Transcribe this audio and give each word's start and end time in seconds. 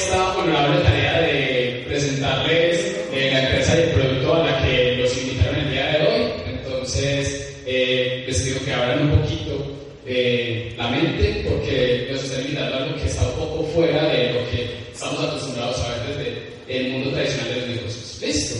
esta 0.00 0.36
honorable 0.38 0.80
tarea 0.80 1.20
de 1.20 1.84
presentarles 1.86 2.96
eh, 3.12 3.30
la 3.32 3.42
empresa 3.44 3.76
y 3.76 3.82
el 3.82 3.90
producto 3.90 4.34
a 4.34 4.50
la 4.50 4.62
que 4.62 4.96
los 4.96 5.16
invitaron 5.18 5.56
el 5.56 5.70
día 5.70 5.86
de 5.86 6.06
hoy. 6.06 6.32
Entonces, 6.46 7.56
eh, 7.66 8.24
les 8.26 8.42
pido 8.42 8.64
que 8.64 8.72
abran 8.72 9.10
un 9.10 9.20
poquito 9.20 9.76
eh, 10.06 10.74
la 10.78 10.88
mente 10.88 11.44
porque 11.48 12.08
nos 12.10 12.24
están 12.24 12.40
invitando 12.42 12.76
algo 12.76 12.96
que 12.96 13.06
está 13.06 13.22
un 13.28 13.34
poco 13.34 13.64
fuera 13.74 14.08
de 14.08 14.32
lo 14.32 14.50
que 14.50 14.70
estamos 14.92 15.22
acostumbrados 15.22 15.78
a 15.80 15.88
ver 15.88 16.16
desde 16.16 16.78
el 16.78 16.92
mundo 16.92 17.10
tradicional 17.10 17.48
de 17.54 17.60
los 17.60 17.68
negocios. 17.68 18.18
¿Listo? 18.22 18.54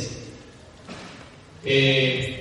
Eh, 1.64 2.36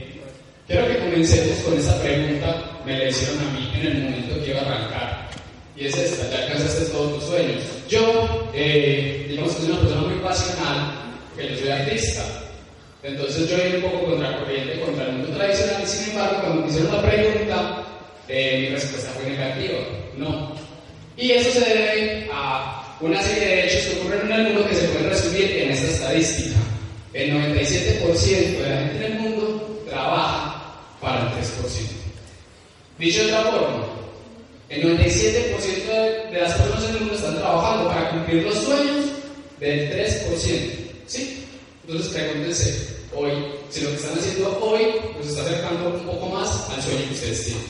Quiero 0.68 0.88
que 0.88 1.00
comencemos 1.00 1.58
con 1.62 1.80
esta 1.80 2.00
pregunta, 2.00 2.80
me 2.86 2.96
la 2.96 3.10
hicieron 3.10 3.40
a 3.40 3.52
mí 3.54 3.72
en 3.74 3.88
el 3.88 4.04
momento 4.04 4.44
que 4.44 4.52
iba 4.52 4.60
a 4.60 4.66
arrancar. 4.66 5.30
Y 5.76 5.88
es 5.88 5.98
esta, 5.98 6.30
ya 6.30 6.44
alcanzaste 6.44 6.86
todos 6.92 7.16
tus 7.16 7.24
sueños. 7.24 7.64
Yo, 7.90 8.52
eh, 8.54 9.26
digamos 9.30 9.56
que 9.56 9.62
soy 9.62 9.72
una 9.72 9.80
persona 9.80 10.02
muy 10.02 10.20
pasional, 10.20 10.94
que 11.36 11.50
yo 11.50 11.58
soy 11.58 11.70
artista. 11.70 12.24
Entonces 13.02 13.50
yo 13.50 13.58
iba 13.58 13.78
un 13.78 13.82
poco 13.82 14.06
contracorriente 14.12 14.80
contra 14.82 15.06
el 15.06 15.12
mundo 15.14 15.38
tradicional 15.38 15.82
y 15.82 15.88
sin 15.88 16.10
embargo 16.12 16.42
cuando 16.42 16.62
me 16.62 16.68
hicieron 16.68 16.96
la 16.96 17.02
pregunta, 17.02 17.84
eh, 18.28 18.58
mi 18.60 18.76
respuesta 18.76 19.10
fue 19.12 19.32
negativa, 19.32 19.80
no. 20.18 20.56
Y 21.18 21.32
eso 21.32 21.50
se 21.52 21.62
debe 21.62 22.30
a 22.32 22.96
una 23.02 23.24
serie 23.24 23.48
de 23.48 23.66
hechos 23.66 23.88
que 23.88 24.00
ocurren 24.02 24.32
en 24.32 24.34
el 24.34 24.54
mundo 24.54 24.70
que 24.70 24.76
se 24.76 24.88
pueden 24.90 25.10
resumir 25.10 25.46
en 25.46 25.72
esta 25.72 25.88
estadística. 25.88 26.58
El 27.14 27.34
97% 27.34 28.62
de 28.62 28.70
la 28.70 28.78
gente 28.82 28.98
en 28.98 29.12
el 29.14 29.20
mundo 29.20 29.84
trabaja 29.90 30.58
para 31.02 31.22
el 31.22 31.28
3%. 31.30 32.00
Dicho 32.98 33.26
de 33.26 33.34
otra 33.34 33.52
forma, 33.52 33.86
el 34.68 35.00
97% 35.00 35.86
de, 35.88 36.32
de 36.32 36.42
las 36.42 36.54
personas 36.54 36.84
en 36.84 36.90
el 36.96 37.00
mundo 37.00 37.16
están 37.16 37.36
trabajando 37.38 37.90
para 37.90 38.10
cumplir 38.12 38.44
los 38.44 38.56
sueños 38.56 39.06
del 39.60 39.92
3%. 39.92 40.72
¿Sí? 41.08 41.46
Entonces 41.88 42.14
pregúntense 42.14 43.00
hoy 43.16 43.32
si 43.70 43.82
lo 43.82 43.90
que 43.90 43.96
están 43.96 44.20
haciendo 44.20 44.60
hoy 44.62 44.82
nos 45.18 45.28
está 45.28 45.42
acercando 45.42 45.90
un 45.90 46.06
más 46.28 46.70
al 46.76 46.82
sueño 46.82 47.06
que 47.08 47.14
ustedes 47.14 47.46
tienen. 47.46 47.64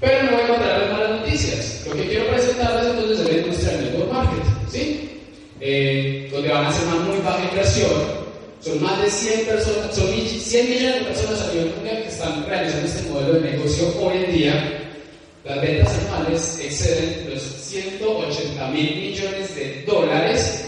Pero 0.00 0.22
no 0.24 0.30
voy 0.32 0.40
a 0.42 0.46
contarles 0.48 0.90
malas 0.92 1.10
noticias. 1.20 1.82
Lo 1.86 1.92
que 1.94 2.08
quiero 2.08 2.26
presentarles 2.28 2.86
entonces 2.86 3.20
es 3.20 3.26
la 3.32 3.38
industria 3.40 3.72
del 3.72 3.84
network 3.84 4.12
marketing, 4.12 4.50
¿sí? 4.72 5.20
Eh, 5.60 6.28
donde 6.32 6.48
van 6.48 6.64
a 6.64 6.68
hacer 6.68 6.88
una 6.88 6.96
muy 7.04 7.18
baja 7.18 7.44
inversión. 7.50 7.90
Son 8.62 8.82
más 8.82 9.00
de 9.02 9.10
100 9.10 9.40
personas, 9.46 9.94
son 9.94 10.10
mil- 10.10 10.28
100 10.40 10.70
millones 10.70 10.94
de 10.96 11.04
personas 11.04 11.40
a 11.42 11.48
nivel 11.52 11.74
mundial 11.76 12.02
que 12.02 12.08
están 12.08 12.44
realizando 12.46 12.86
este 12.86 13.08
modelo 13.10 13.32
de 13.34 13.50
negocio 13.52 13.94
hoy 14.00 14.24
en 14.24 14.32
día. 14.32 14.76
Las 15.44 15.60
ventas 15.62 15.92
anuales 16.14 16.58
exceden 16.62 17.30
los 17.30 17.42
180 17.42 18.68
mil 18.68 18.96
millones 18.96 19.54
de 19.54 19.82
dólares. 19.86 20.64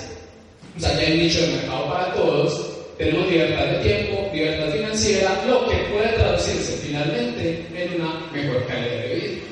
O 0.77 0.81
sea, 0.81 0.93
ya 0.95 1.07
hay 1.07 1.13
un 1.13 1.19
nicho 1.21 1.41
de 1.43 1.47
mercado 1.49 1.89
para 1.89 2.15
todos. 2.15 2.67
Tenemos 3.03 3.29
libertad 3.29 3.65
de 3.65 3.79
tiempo, 3.79 4.31
libertad 4.33 4.71
financiera, 4.71 5.43
lo 5.49 5.69
que 5.69 5.75
puede 5.93 6.09
traducirse 6.11 6.77
finalmente 6.87 7.67
en 7.75 8.01
una 8.01 8.31
mejor 8.33 8.65
calidad 8.69 9.03
de 9.03 9.15
vida. 9.15 9.43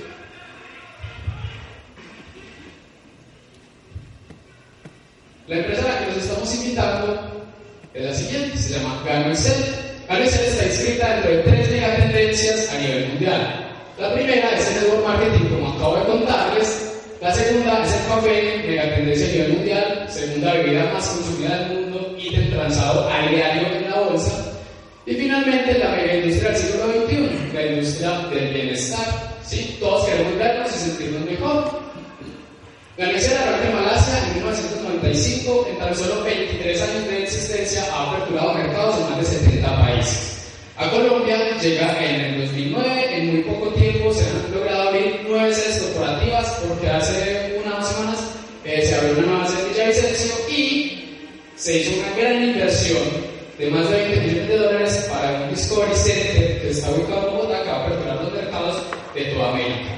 La 5.48 5.56
empresa 5.56 5.82
a 5.82 5.88
la 5.88 5.98
que 5.98 6.06
nos 6.06 6.16
estamos 6.18 6.54
invitando 6.54 7.46
es 7.92 8.04
la 8.04 8.14
siguiente, 8.14 8.56
se 8.56 8.74
llama 8.74 9.02
Gano 9.04 9.30
Excel. 9.30 9.64
Gano 10.08 10.24
Excel 10.24 10.44
está 10.44 10.66
inscrita 10.66 11.14
dentro 11.14 11.30
de 11.32 11.38
tres 11.38 11.70
megatendencias 11.70 12.72
a 12.72 12.78
nivel 12.78 13.08
mundial. 13.08 13.68
La 13.98 14.14
primera 14.14 14.50
es 14.52 14.68
el 14.68 14.74
network 14.74 15.04
marketing, 15.08 15.48
como 15.48 15.72
acabo 15.72 15.96
de 15.96 16.04
contarles. 16.04 16.92
La 17.20 17.34
segunda 17.34 17.84
es 17.84 17.94
el 17.94 18.06
café, 18.06 18.62
megatendencia 18.64 19.26
a 19.26 19.30
nivel 19.32 19.52
mundial. 19.54 20.06
Segunda 20.08 20.52
bebida 20.52 20.92
más 20.94 21.08
consumida 21.08 21.58
del 21.58 21.68
mundo, 21.68 21.79
ítem 22.18 22.50
transado 22.50 23.08
a 23.08 23.26
diario 23.28 23.68
en 23.76 23.90
la 23.90 24.00
bolsa. 24.00 24.52
Y 25.06 25.14
finalmente 25.14 25.78
la 25.78 25.90
mega 25.90 26.14
industria 26.16 26.50
del 26.50 26.60
siglo 26.60 26.84
XXI, 26.86 27.54
la 27.54 27.66
industria 27.66 28.10
del 28.28 28.54
bienestar. 28.54 29.38
¿sí? 29.44 29.76
Todos 29.80 30.06
queremos 30.06 30.38
vernos 30.38 30.68
y 30.74 30.78
sentirnos 30.78 31.24
mejor. 31.24 31.80
La 32.96 33.04
Universidad 33.04 33.58
de 33.58 33.70
la 33.70 33.80
Malasia 33.80 34.26
en 34.26 34.34
1995, 34.34 35.66
en 35.70 35.78
tan 35.78 35.94
solo 35.96 36.22
23 36.22 36.82
años 36.82 37.06
de 37.06 37.22
existencia, 37.22 37.84
ha 37.92 38.10
aperturado 38.10 38.54
mercados 38.54 38.96
en 38.98 39.10
más 39.10 39.18
de 39.18 39.38
70 39.38 39.80
países. 39.80 40.30
A 40.80 40.90
Colombia 40.90 41.36
llega 41.60 42.02
en 42.02 42.20
el 42.20 42.40
2009, 42.46 43.16
en 43.16 43.26
muy 43.32 43.42
poco 43.42 43.68
tiempo 43.74 44.12
se 44.14 44.24
han 44.24 44.50
logrado 44.50 44.88
abrir 44.88 45.20
nueve 45.28 45.52
sedes 45.52 45.82
corporativas 45.82 46.58
porque 46.66 46.88
hace 46.88 47.60
unas 47.62 47.86
semanas 47.86 48.18
eh, 48.64 48.86
se 48.86 48.94
abrió 48.94 49.18
una 49.18 49.26
nueva 49.26 49.46
sede 49.46 49.60
en 49.60 49.68
Villavicencio 49.72 50.34
y 50.48 50.79
se 51.60 51.78
hizo 51.78 52.00
una 52.00 52.16
gran 52.16 52.42
inversión 52.42 53.02
de 53.58 53.70
más 53.70 53.90
de 53.90 53.96
20 53.98 54.20
millones 54.20 54.48
de 54.48 54.56
dólares 54.56 55.08
para 55.12 55.42
un 55.42 55.50
Discovery 55.50 55.94
Center 55.94 56.62
que 56.62 56.70
está 56.70 56.90
ubicado 56.90 57.28
en 57.28 57.36
Bogotá 57.36 57.62
que 57.62 57.68
va 57.68 57.76
a 57.76 57.84
aperturar 57.84 58.22
los 58.22 58.32
mercados 58.32 58.76
de 59.14 59.24
toda 59.26 59.50
América. 59.50 59.90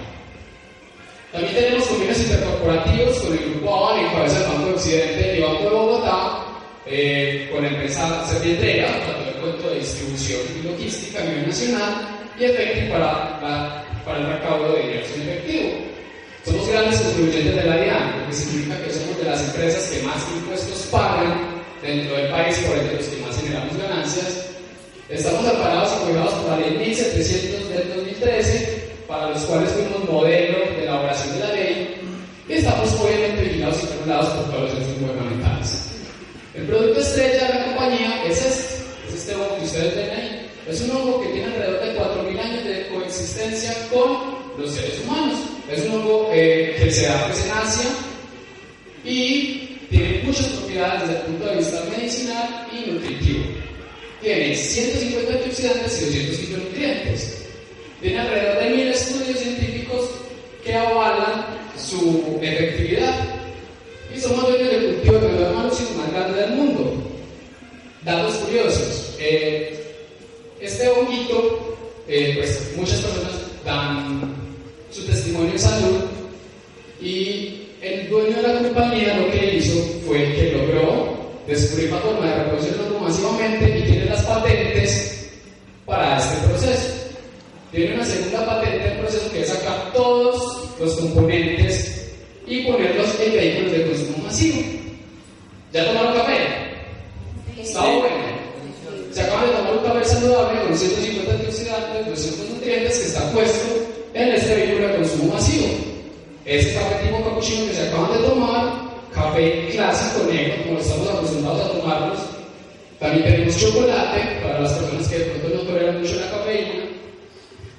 También 1.31 1.55
tenemos 1.55 1.87
convenios 1.87 2.19
intercorporativos 2.19 3.19
con 3.21 3.33
el 3.33 3.51
Grupo 3.51 3.77
Aval 3.77 4.01
en 4.01 4.13
cabeza 4.13 4.41
del 4.41 4.49
Banco 4.49 4.67
de 4.67 4.75
Occidente 4.75 5.39
y 5.39 5.41
Banco 5.41 5.63
de 5.63 5.71
Bogotá, 5.71 6.45
eh, 6.85 7.49
con 7.53 7.63
la 7.63 7.69
empresa 7.69 8.27
Servientrega, 8.27 8.89
para 9.07 9.19
todo 9.19 9.29
el 9.29 9.35
cuento 9.35 9.71
de 9.71 9.79
distribución 9.79 10.41
y 10.59 10.67
logística 10.67 11.21
a 11.21 11.25
nivel 11.27 11.47
nacional, 11.47 12.19
y 12.41 12.45
Efecti 12.45 12.91
para, 12.91 13.39
para 14.05 14.19
el 14.19 14.27
recaudo 14.27 14.73
de 14.73 14.83
dinero 14.83 15.07
en 15.15 15.23
efectivo. 15.23 15.71
Somos 16.45 16.69
grandes 16.69 17.01
contribuyentes 17.03 17.55
de 17.55 17.65
la 17.65 17.77
DIAN, 17.77 18.21
lo 18.21 18.27
que 18.27 18.33
significa 18.33 18.83
que 18.83 18.93
somos 18.93 19.17
de 19.17 19.25
las 19.25 19.41
empresas 19.45 19.91
que 19.93 20.03
más 20.03 20.17
impuestos 20.35 20.89
pagan 20.91 21.52
dentro 21.83 22.17
del 22.17 22.31
país, 22.31 22.57
por 22.59 22.79
ende 22.79 22.95
los 22.95 23.07
que 23.07 23.21
más 23.21 23.37
generamos 23.37 23.77
ganancias. 23.77 24.47
Estamos 25.09 25.47
amparados 25.47 25.93
y 25.93 26.05
cuidados 26.07 26.35
por 26.35 26.51
la 26.51 26.57
ley 26.59 26.79
1700 26.79 27.69
del 27.69 27.95
2013, 27.97 28.93
para 29.09 29.31
los 29.31 29.43
cuales 29.43 29.71
fuimos 29.71 30.09
modelo 30.09 30.59
de 30.59 30.83
elaboración 30.85 31.35
de 31.35 31.41
la 31.41 31.53
ley, 31.53 31.95
y 32.49 32.53
estamos 32.55 32.93
obviamente 33.01 33.43
vigilados 33.43 33.83
y 33.83 33.87
controlados 33.87 34.29
por 34.31 34.45
todos 34.51 34.63
los 34.63 34.79
entes 34.79 35.01
gubernamentales. 35.01 35.93
El 36.55 36.65
producto 36.65 37.01
estrella 37.01 37.47
de 37.47 37.55
la 37.55 37.65
compañía 37.67 38.25
es 38.27 38.45
este, 38.45 38.75
es 39.09 39.15
este 39.15 39.35
hongo 39.35 39.57
que 39.59 39.65
ustedes 39.65 39.97
ven 39.97 40.11
ahí. 40.11 40.51
Es 40.69 40.81
un 40.83 40.91
hongo 40.93 41.21
que 41.21 41.29
tiene 41.29 41.47
alrededor 41.47 41.81
de 41.81 41.99
4.000 41.99 42.41
años 42.41 42.65
de 42.65 42.89
coexistencia 42.89 43.75
con 43.93 44.17
los 44.59 44.71
seres 44.71 45.01
humanos. 45.05 45.39
Es 45.71 45.85
un 45.87 45.95
hongo 45.95 46.31
eh, 46.33 46.77
que 46.79 46.91
se 46.91 47.07
da 47.07 47.27
pues, 47.27 47.45
en 47.45 47.51
Asia 47.53 47.91
y 49.05 49.62
tiene 49.93 50.23
muchas 50.25 50.47
propiedades 50.47 51.03
desde 51.03 51.21
el 51.21 51.27
punto 51.27 51.45
de 51.45 51.57
vista 51.57 51.85
medicinal 51.95 52.67
y 52.73 52.91
nutritivo. 52.91 53.45
Tiene 54.23 54.57
150 54.57 55.33
antioxidantes 55.35 56.01
y 56.01 56.05
200 56.07 56.37
fitonutrientes. 56.39 57.45
Tiene 58.01 58.21
alrededor 58.21 58.65
de 58.65 58.71
mil 58.71 58.89
estudios 58.89 59.39
científicos 59.39 60.11
que 60.65 60.75
avalan 60.75 61.45
su 61.77 62.39
efectividad. 62.41 63.15
Y 64.15 64.19
somos 64.19 64.49
dueños 64.49 64.71
del 64.71 64.95
cultivo 64.95 65.19
de 65.19 65.41
los 65.41 65.97
más 65.97 66.13
grande 66.13 66.41
del 66.41 66.51
mundo. 66.53 66.95
Datos 68.03 68.35
curiosos. 68.37 69.15
Eh, 69.19 69.95
este 70.59 70.89
honguito, 70.89 71.77
eh, 72.09 72.37
pues 72.39 72.73
muchas 72.77 73.01
personas 73.01 73.33
dan 73.65 74.35
su 74.91 75.05
testimonio 75.05 75.53
en 75.53 75.59
salud 75.59 76.01
y 77.01 77.62
el 77.93 78.09
dueño 78.09 78.37
de 78.37 78.43
la 78.43 78.59
compañía 78.61 79.17
lo 79.19 79.31
que 79.31 79.57
hizo 79.57 79.75
fue 80.07 80.19
que 80.35 80.53
logró 80.53 81.13
descubrir 81.47 81.91
la 81.91 81.99
forma 81.99 82.27
de 82.27 82.45
reproducirlo 82.45 82.99
masivamente 83.01 83.79
y 83.79 83.83
tiene 83.83 84.05
las 84.07 84.23
patentes 84.23 85.31
para 85.85 86.19
este 86.19 86.49
proceso. 86.49 86.89
Tiene 87.71 87.95
una 87.95 88.05
segunda 88.05 88.47
patente 88.47 88.89
del 88.89 88.99
proceso 88.99 89.31
que 89.33 89.43
es 89.43 89.49
sacar 89.49 89.93
todos 89.93 90.69
los 90.81 90.95
componentes 90.97 92.13
y 92.47 92.63
ponerlos 92.63 93.09
en 93.21 93.33
vehículos 93.33 93.73
de 93.73 93.87
consumo 93.87 94.25
masivo. 94.25 94.63
¿Ya 95.73 95.87
tomaron 95.87 96.15
café? 96.15 96.39
Está 97.59 97.81
bueno. 97.83 98.33
Se 99.11 99.21
acaban 99.21 99.47
de 99.49 99.57
tomar 99.57 99.77
un 99.77 99.85
café 99.85 100.05
saludable 100.05 100.63
con 100.63 100.79
150 100.79 101.33
antioxidantes, 101.33 102.07
200 102.07 102.51
nutrientes 102.51 102.99
que 102.99 103.07
está 103.07 103.33
puesto 103.33 103.69
en 104.15 104.29
este 104.29 104.55
vehículo 104.55 104.89
de 104.89 104.97
consumo 104.97 105.35
masivo. 105.35 105.82
Ese 106.45 106.75
café 106.75 107.07
tipo 107.07 107.23
cappuccino 107.23 107.67
que 107.67 107.75
se 107.75 107.89
acaban 107.89 108.13
de 108.21 108.29
tomar, 108.29 108.73
café 109.15 109.69
clásico 109.71 110.27
negro, 110.27 110.65
como 110.65 110.79
estamos 110.81 111.09
acostumbrados 111.09 111.63
a 111.63 111.73
tomarlos. 111.73 112.19
También 112.99 113.25
tenemos 113.25 113.61
chocolate 113.61 114.41
para 114.43 114.61
las 114.61 114.73
personas 114.73 115.09
que 115.09 115.19
de 115.19 115.25
pronto 115.27 115.57
no 115.57 115.63
toleran 115.63 116.01
mucho 116.01 116.17
la 116.17 116.31
cafeína. 116.31 116.85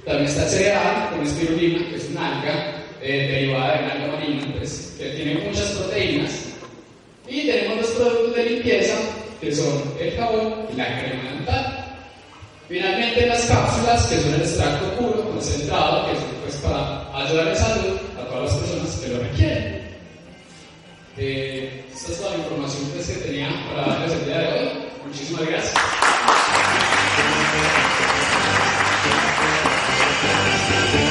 También 0.06 0.30
está 0.30 0.48
cereal 0.48 1.10
con 1.12 1.26
espirulina, 1.26 1.90
que 1.90 1.96
es 1.96 2.10
una 2.10 2.40
alga 2.40 2.84
eh, 3.02 3.28
derivada 3.32 3.74
de 3.74 3.92
alga 3.92 4.08
marina, 4.16 4.48
pues, 4.58 4.96
que 4.98 5.10
tiene 5.10 5.36
muchas 5.46 5.72
proteínas. 5.72 6.32
Y 7.28 7.48
tenemos 7.48 7.78
los 7.78 7.88
productos 7.92 8.36
de 8.36 8.46
limpieza, 8.46 8.96
que 9.42 9.54
son 9.54 9.84
el 10.00 10.12
jabón 10.12 10.68
y 10.74 10.78
la 10.78 11.00
crema 11.00 11.32
dental. 11.32 11.83
Finalmente, 12.68 13.28
las 13.28 13.46
cápsulas, 13.46 14.08
que 14.08 14.22
son 14.22 14.34
el 14.34 14.42
extracto 14.42 14.86
puro, 14.96 15.30
concentrado, 15.30 16.06
que 16.06 16.14
es 16.14 16.20
pues, 16.42 16.56
para 16.58 17.06
ayudar 17.16 17.48
en 17.50 17.58
salud 17.58 17.98
a 18.20 18.26
todas 18.26 18.44
las 18.44 18.54
personas 18.62 18.96
que 19.00 19.08
lo 19.10 19.20
requieren. 19.20 19.84
Eh, 21.18 21.86
esta 21.94 22.12
es 22.12 22.22
la 22.22 22.38
información 22.38 22.90
pues, 22.94 23.08
que 23.08 23.16
tenía 23.16 23.50
para 23.70 23.88
darles 23.88 24.14
el 24.14 24.26
día 24.26 24.40
de 24.40 24.48
hoy. 24.48 24.70
Muchísimas 25.06 25.46
gracias. 25.46 25.74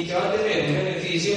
y 0.00 0.06
que 0.06 0.14
va 0.14 0.28
a 0.28 0.32
tener 0.32 0.64
un 0.64 0.76
beneficio 0.76 1.36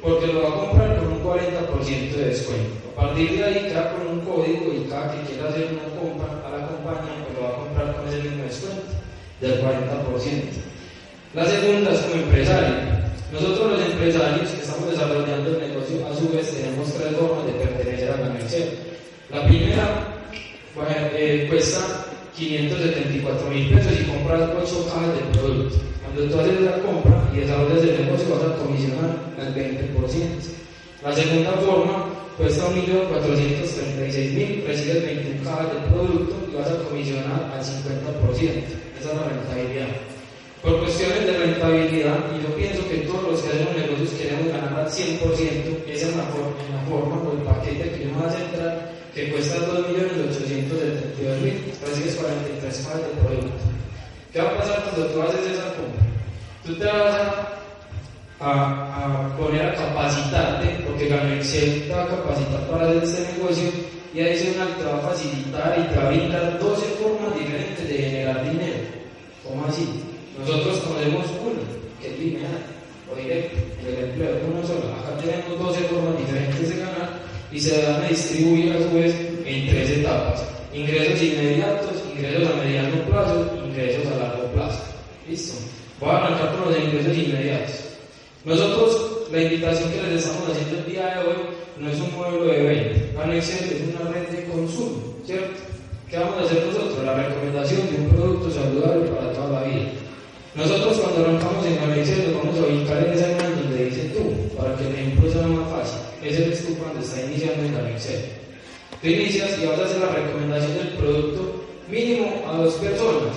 porque 0.00 0.26
lo 0.28 0.42
va 0.42 0.48
a 0.48 0.60
comprar 0.66 0.98
con 0.98 1.08
un 1.12 1.24
40% 1.24 2.14
de 2.14 2.24
descuento. 2.26 2.70
A 2.96 3.06
partir 3.06 3.32
de 3.32 3.44
ahí, 3.44 3.70
ya 3.72 3.90
con 3.90 4.06
un 4.06 4.20
código 4.20 4.72
y 4.72 4.88
cada 4.88 5.10
que 5.10 5.26
quiera 5.26 5.48
hacer 5.48 5.66
una 5.72 5.90
compra 5.98 6.30
a 6.46 6.50
la 6.54 6.66
compañía, 6.68 7.26
pues 7.26 7.34
lo 7.34 7.42
va 7.42 7.48
a 7.48 7.58
comprar 7.58 7.96
con 7.96 8.06
ese 8.06 8.22
mismo 8.22 8.44
descuento 8.44 8.92
del 9.40 9.60
40%. 9.60 10.62
La 11.34 11.46
segunda 11.46 11.90
es 11.90 12.00
como 12.00 12.22
empresario. 12.22 12.76
Nosotros 13.32 13.72
los 13.72 13.80
empresarios 13.82 14.50
que 14.50 14.62
estamos 14.62 14.90
desarrollando 14.90 15.50
el 15.50 15.58
negocio, 15.58 16.06
a 16.06 16.14
su 16.14 16.28
vez 16.28 16.54
tenemos 16.54 16.94
tres 16.94 17.16
formas 17.16 17.46
de 17.46 17.52
pertenecer 17.52 18.10
a 18.12 18.16
la 18.18 18.30
merced. 18.30 18.68
La 19.30 19.44
primera 19.46 20.14
bueno, 20.76 20.90
eh, 21.14 21.46
cuesta 21.48 22.06
574 22.36 23.50
mil 23.50 23.70
pesos 23.70 23.92
y 23.98 24.04
compras 24.04 24.50
8 24.62 24.86
cajas 24.86 25.14
de 25.14 25.38
producto. 25.38 25.93
Cuando 26.14 26.30
tú 26.32 26.40
haces 26.40 26.60
la 26.60 26.78
compra 26.78 27.28
y 27.34 27.40
desarrollas 27.40 27.82
el 27.82 28.06
negocio 28.06 28.38
vas 28.38 28.46
a 28.46 28.54
comisionar 28.62 29.18
al 29.34 29.50
20%. 29.50 29.98
La 31.02 31.10
segunda 31.12 31.50
forma 31.58 32.06
cuesta 32.38 32.70
1.436.000, 32.70 34.62
recibes 34.64 35.02
21 35.02 35.42
cajas 35.42 35.74
del 35.74 35.90
producto 35.90 36.38
y 36.46 36.54
vas 36.54 36.70
a 36.70 36.78
comisionar 36.86 37.50
al 37.50 37.58
50%. 37.58 37.74
Esa 38.94 39.10
es 39.10 39.10
la 39.10 39.26
rentabilidad. 39.26 39.90
Por 40.62 40.86
cuestiones 40.86 41.26
de 41.26 41.34
rentabilidad, 41.36 42.30
y 42.30 42.46
yo 42.46 42.54
pienso 42.54 42.86
que 42.88 43.10
todos 43.10 43.26
los 43.32 43.42
que 43.42 43.48
hacemos 43.48 43.74
negocios 43.74 44.14
queremos 44.14 44.54
ganar 44.54 44.70
al 44.70 44.86
100%, 44.86 45.18
esa 45.90 46.06
es 46.10 46.16
la 46.16 46.30
forma, 46.30 46.54
la 46.70 46.78
forma 46.86 47.26
o 47.26 47.32
el 47.32 47.42
paquete 47.42 47.90
que 47.90 48.06
yo 48.06 48.14
me 48.14 48.22
voy 48.22 48.26
a 48.26 48.30
centrar, 48.30 48.94
que 49.12 49.32
cuesta 49.32 49.56
2.872.000, 49.66 51.74
recibes 51.82 52.14
43 52.14 52.86
cajas 52.86 53.02
del 53.02 53.18
producto. 53.18 53.73
¿Qué 54.34 54.42
va 54.42 54.50
a 54.50 54.58
pasar 54.58 54.82
cuando 54.82 55.06
tú 55.12 55.22
haces 55.22 55.52
esa 55.52 55.62
compra? 55.74 56.02
Tú 56.66 56.74
te 56.74 56.84
vas 56.86 57.14
a, 57.14 57.54
a, 58.40 59.04
a 59.04 59.36
poner 59.36 59.64
a 59.64 59.74
capacitarte, 59.76 60.82
porque 60.84 61.06
Gano 61.06 61.34
Excel 61.34 61.84
te 61.86 61.94
va 61.94 62.02
a 62.02 62.08
capacitar 62.08 62.60
para 62.68 62.88
hacer 62.88 63.04
este 63.04 63.32
negocio 63.32 63.70
y 64.12 64.20
adicional 64.20 64.74
te 64.76 64.82
va 64.82 64.96
a 64.96 65.08
facilitar 65.08 65.78
y 65.78 65.82
te 65.88 65.96
va 65.96 66.06
a 66.06 66.10
brindar 66.10 66.58
12 66.58 66.82
formas 66.98 67.38
diferentes 67.38 67.88
de 67.88 67.94
generar 67.94 68.42
dinero. 68.42 68.78
¿Cómo 69.44 69.66
así? 69.66 70.02
Nosotros 70.36 70.78
conocemos 70.78 71.26
una, 71.40 71.62
que 72.02 72.08
es 72.12 72.18
lineal 72.18 72.58
o 73.12 73.14
directo, 73.14 73.56
el 73.86 74.04
empleo 74.04 74.34
es 74.34 74.42
una 74.50 74.66
sola. 74.66 74.98
Acá 74.98 75.16
tenemos 75.22 75.60
12 75.60 75.80
formas 75.84 76.18
diferentes 76.18 76.70
de 76.70 76.76
ganar 76.80 77.20
y 77.52 77.60
se 77.60 77.86
van 77.86 78.02
a 78.02 78.08
distribuir 78.08 78.72
a 78.72 78.82
su 78.82 78.94
vez 78.96 79.14
en 79.46 79.68
tres 79.68 79.90
etapas. 79.90 80.44
Ingresos 80.72 81.22
inmediatos, 81.22 82.02
ingresos 82.16 82.50
a 82.50 82.62
mediano 82.62 83.02
plazo, 83.08 83.50
ingresos 83.66 84.06
a 84.12 84.16
largo 84.16 84.46
plazo. 84.52 84.82
¿Listo? 85.28 85.54
Voy 86.00 86.10
a 86.10 86.16
arrancar 86.16 86.56
con 86.56 86.72
los 86.72 86.82
ingresos 86.82 87.16
inmediatos. 87.16 87.74
Nosotros, 88.44 89.28
la 89.32 89.42
invitación 89.42 89.90
que 89.90 90.02
les 90.02 90.24
estamos 90.24 90.50
haciendo 90.50 90.78
el 90.78 90.92
día 90.92 91.06
de 91.06 91.18
hoy 91.26 91.36
no 91.80 91.90
es 91.90 92.00
un 92.00 92.14
modelo 92.14 92.44
de 92.44 92.62
venta, 92.62 93.22
Anexel 93.22 93.72
es 93.72 93.82
una 93.88 94.10
red 94.10 94.28
de 94.28 94.44
consumo, 94.44 95.16
¿cierto? 95.24 95.60
¿Qué 96.10 96.18
vamos 96.18 96.38
a 96.38 96.44
hacer 96.44 96.66
nosotros? 96.66 97.04
La 97.04 97.14
recomendación 97.14 97.80
de 97.90 97.96
un 98.02 98.08
producto 98.10 98.50
saludable 98.50 99.10
para 99.10 99.32
toda 99.32 99.60
la 99.60 99.66
vida. 99.66 99.90
Nosotros 100.54 100.98
cuando 100.98 101.24
arrancamos 101.24 101.66
en 101.66 101.78
Anexel 101.78 102.30
nos 102.30 102.44
vamos 102.44 102.58
a 102.58 102.66
ubicar 102.66 103.06
en 103.06 103.12
esa 103.14 103.32
imagen 103.32 103.62
donde 103.62 103.84
dice 103.86 104.02
tú, 104.14 104.56
para 104.56 104.76
que 104.76 104.86
el 104.86 104.94
ejemplo 104.94 105.30
sea 105.32 105.46
más 105.48 105.70
fácil. 105.70 106.00
Ese 106.22 106.52
es 106.52 106.66
tú 106.66 106.76
cuando 106.76 107.00
está 107.00 107.22
iniciando 107.22 107.64
en 107.64 107.74
Anexel. 107.74 108.20
Tú 109.00 109.08
inicias 109.08 109.58
y 109.60 109.66
vas 109.66 109.80
a 109.80 109.84
hacer 109.84 110.00
la 110.00 110.14
recomendación 110.14 110.76
del 110.76 110.88
producto 110.98 111.63
mínimo 111.88 112.42
a 112.48 112.56
dos 112.58 112.74
personas. 112.74 113.34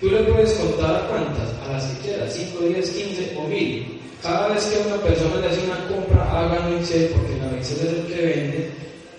Tú 0.00 0.10
le 0.10 0.18
puedes 0.24 0.52
contar 0.54 0.96
a 0.96 1.08
cuántas, 1.08 1.48
a 1.64 1.72
las 1.72 1.84
que 1.84 2.08
quieras, 2.08 2.32
5, 2.34 2.64
10, 2.64 2.90
15 2.90 3.36
o 3.38 3.48
1000. 3.48 4.00
Cada 4.22 4.48
vez 4.48 4.64
que 4.66 4.88
una 4.88 4.96
persona 5.02 5.36
le 5.40 5.48
hace 5.48 5.60
una 5.66 5.88
compra, 5.88 6.22
haga 6.30 6.66
un 6.66 6.78
Excel, 6.78 7.10
porque 7.14 7.36
la 7.38 7.56
Excel 7.58 7.78
es 7.78 7.92
el 7.92 8.06
que 8.06 8.26
vende, 8.26 8.70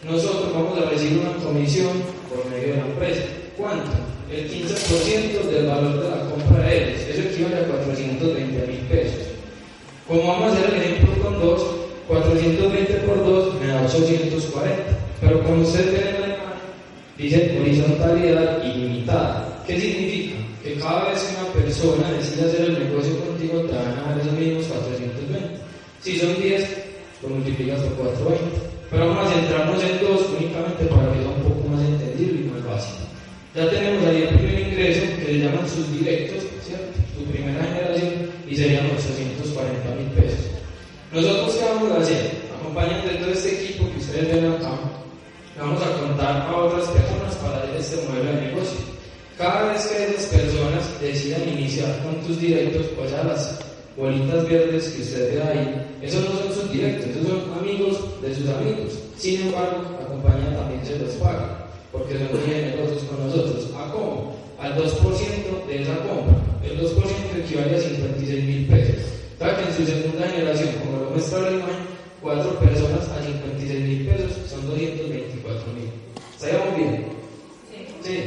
nosotros 0.04 0.54
vamos 0.54 0.78
a 0.78 0.90
recibir 0.90 1.20
una 1.20 1.44
comisión 1.44 1.92
por 2.30 2.46
medio 2.52 2.74
de 2.74 2.80
la 2.80 2.86
empresa. 2.88 3.24
¿Cuánto? 3.58 3.92
El 4.30 4.50
15% 4.50 5.42
del 5.52 5.68
valor 5.68 6.04
de 6.04 6.10
la 6.10 6.30
compra 6.30 6.64
de 6.68 6.78
ellos. 6.78 7.02
Eso 7.08 7.22
equivale 7.22 7.58
a 7.58 7.68
420 7.68 8.68
mil 8.68 8.80
pesos. 8.90 9.28
Como 10.08 10.28
vamos 10.28 10.52
a 10.52 10.58
hacer 10.58 10.74
el 10.74 10.82
ejemplo 10.82 11.24
con 11.24 11.40
2, 11.40 11.64
420 12.08 12.94
por 13.06 13.26
2 13.26 13.54
me 13.62 13.68
da 13.68 13.82
840. 13.84 14.74
Pero 15.22 15.44
como 15.44 15.62
ustedes 15.62 15.94
ven 15.94 16.16
en 16.16 16.22
la 16.22 16.23
imagen, 16.23 16.23
dice 17.18 17.58
horizontalidad 17.60 18.64
ilimitada. 18.64 19.64
¿Qué 19.68 19.80
significa? 19.80 20.36
Que 20.64 20.76
cada 20.76 21.10
vez 21.10 21.22
que 21.24 21.42
una 21.42 21.54
persona 21.54 22.12
decide 22.12 22.46
hacer 22.46 22.62
el 22.62 22.80
negocio 22.80 23.20
contigo, 23.20 23.62
te 23.62 23.76
van 23.76 24.00
a 24.00 24.10
dar 24.10 24.20
esos 24.20 24.34
mismos 24.34 24.66
420. 24.66 25.58
Si 26.02 26.18
son 26.20 26.42
10, 26.42 26.70
lo 27.22 27.30
multiplicas 27.30 27.80
por 27.82 27.94
420. 28.16 28.74
Pero 28.90 29.08
vamos 29.08 29.26
a 29.26 29.34
centrarnos 29.34 29.84
en 29.84 30.00
dos 30.02 30.22
únicamente 30.38 30.86
para 30.86 31.12
que 31.12 31.20
sea 31.20 31.30
un 31.30 31.44
poco 31.44 31.68
más 31.68 31.82
entendible 31.82 32.42
y 32.42 32.50
más 32.52 32.64
básico. 32.66 33.04
Ya 33.56 33.70
tenemos 33.70 34.06
ahí 34.06 34.22
el 34.24 34.38
primer 34.38 34.60
ingreso 34.68 35.02
que 35.18 35.34
le 35.34 35.40
llaman 35.40 35.70
sus 35.70 35.92
directos, 35.92 36.44
¿cierto? 36.66 36.94
Su 37.18 37.24
primera 37.26 37.64
generación 37.64 38.30
y 38.48 38.56
serían 38.56 38.86
840 38.86 39.96
mil 39.96 40.10
pesos. 40.14 40.46
Nosotros, 41.12 41.56
¿qué 41.56 41.66
vamos 41.66 41.92
a 41.92 42.02
hacer? 42.02 42.32
Acompañando 42.60 43.08
de 43.08 43.16
todo 43.16 43.32
este 43.32 43.64
equipo 43.64 43.90
que 43.92 44.00
ustedes 44.00 44.34
ven 44.34 44.52
acá, 44.54 44.74
vamos 45.60 45.82
a 45.82 46.03
contar 46.24 46.48
a 46.48 46.56
otras 46.56 46.88
personas 46.88 47.36
para 47.36 47.78
este 47.78 47.98
modelo 48.08 48.32
de 48.32 48.48
negocio. 48.48 48.80
Cada 49.38 49.74
vez 49.74 49.86
que 49.88 50.04
esas 50.06 50.26
personas 50.28 51.02
decidan 51.02 51.50
iniciar 51.50 52.02
con 52.04 52.16
tus 52.26 52.40
directos, 52.40 52.86
pues 52.96 53.12
a 53.14 53.24
las 53.24 53.60
bolitas 53.98 54.48
verdes 54.48 54.90
que 54.90 55.02
usted 55.02 55.36
ve 55.36 55.44
ahí, 55.44 55.88
esos 56.02 56.24
no 56.24 56.40
son 56.40 56.54
sus 56.54 56.72
directos, 56.72 57.08
esos 57.08 57.28
son 57.28 57.60
amigos 57.60 57.98
de 58.22 58.36
sus 58.36 58.48
amigos. 58.50 59.00
Sin 59.18 59.42
embargo, 59.42 59.84
la 60.00 60.08
compañía 60.08 60.56
también 60.56 60.86
se 60.86 60.98
los 60.98 61.14
paga, 61.16 61.68
porque 61.92 62.18
son 62.18 62.50
de 62.50 62.72
negocios 62.72 63.04
con 63.04 63.28
nosotros. 63.28 63.70
¿A 63.76 63.92
cómo? 63.92 64.36
Al 64.60 64.76
2% 64.78 65.68
de 65.68 65.82
esa 65.82 65.96
compra. 66.08 66.36
El 66.64 66.80
2% 66.80 66.96
equivale 67.44 67.76
a 67.76 67.80
56 67.80 68.44
mil 68.46 68.68
pesos. 68.68 68.96
Para 69.38 69.58
que 69.58 69.64
en 69.64 69.76
su 69.76 69.86
segunda 69.86 70.28
generación, 70.30 70.70
como 70.86 71.04
lo 71.04 71.10
muestra 71.10 71.42
la 71.42 71.52
imagen, 71.52 71.93
cuatro 72.24 72.58
personas 72.58 73.10
a 73.10 73.22
56 73.22 73.80
mil 73.82 74.08
pesos 74.08 74.32
son 74.50 74.66
224 74.68 75.74
mil. 75.74 75.90
¿Sabíamos 76.38 76.78
bien? 76.78 77.06
Sí. 77.70 78.10
Sí, 78.10 78.20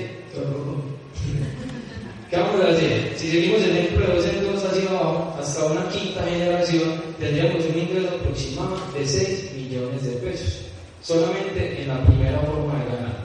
¿Qué 2.30 2.36
vamos 2.36 2.60
a 2.60 2.68
hacer? 2.68 3.14
Si 3.16 3.30
seguimos 3.30 3.62
el 3.62 3.76
ejemplo 3.76 4.06
de 4.06 4.14
2 4.14 4.26
en 4.26 4.52
2 4.52 4.64
hacia 4.64 4.90
abajo, 4.90 5.36
hasta 5.40 5.64
una 5.64 5.88
quinta 5.88 6.24
generación, 6.24 7.02
tendríamos 7.18 7.64
un 7.64 7.78
ingreso 7.78 8.08
aproximado 8.16 8.76
de 8.94 9.06
6 9.06 9.52
millones 9.54 10.02
de 10.04 10.10
pesos, 10.16 10.62
solamente 11.02 11.82
en 11.82 11.88
la 11.88 12.04
primera 12.04 12.40
forma 12.40 12.78
de 12.80 12.84
ganar. 12.84 13.16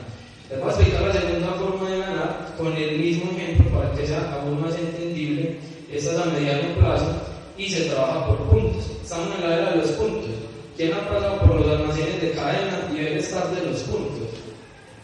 Les 0.49 0.59
voy 0.59 0.69
a 0.69 0.73
explicar 0.73 1.01
la 1.01 1.13
segunda 1.13 1.53
forma 1.53 1.89
de 1.89 1.99
ganar 1.99 2.53
con 2.57 2.73
el 2.73 2.99
mismo 2.99 3.31
ejemplo 3.31 3.79
para 3.79 3.91
que 3.91 4.07
sea 4.07 4.39
aún 4.39 4.61
más 4.61 4.75
entendible. 4.77 5.57
Esta 5.91 6.11
es 6.11 6.17
a 6.19 6.25
mediano 6.25 6.75
plazo 6.79 7.11
y 7.57 7.69
se 7.69 7.89
trabaja 7.89 8.27
por 8.27 8.37
puntos. 8.49 8.85
Estamos 9.03 9.35
en 9.35 9.49
la 9.49 9.57
era 9.57 9.71
de 9.71 9.77
los 9.77 9.91
puntos. 9.91 10.40
¿Quién 10.81 10.93
ha 10.95 11.07
pasado 11.07 11.37
por 11.41 11.61
los 11.61 11.77
almacenes 11.77 12.19
de 12.23 12.31
cadena 12.31 12.89
y 12.91 13.05
el 13.05 13.17
estar 13.19 13.47
de 13.51 13.69
los 13.69 13.81
puntos? 13.81 14.29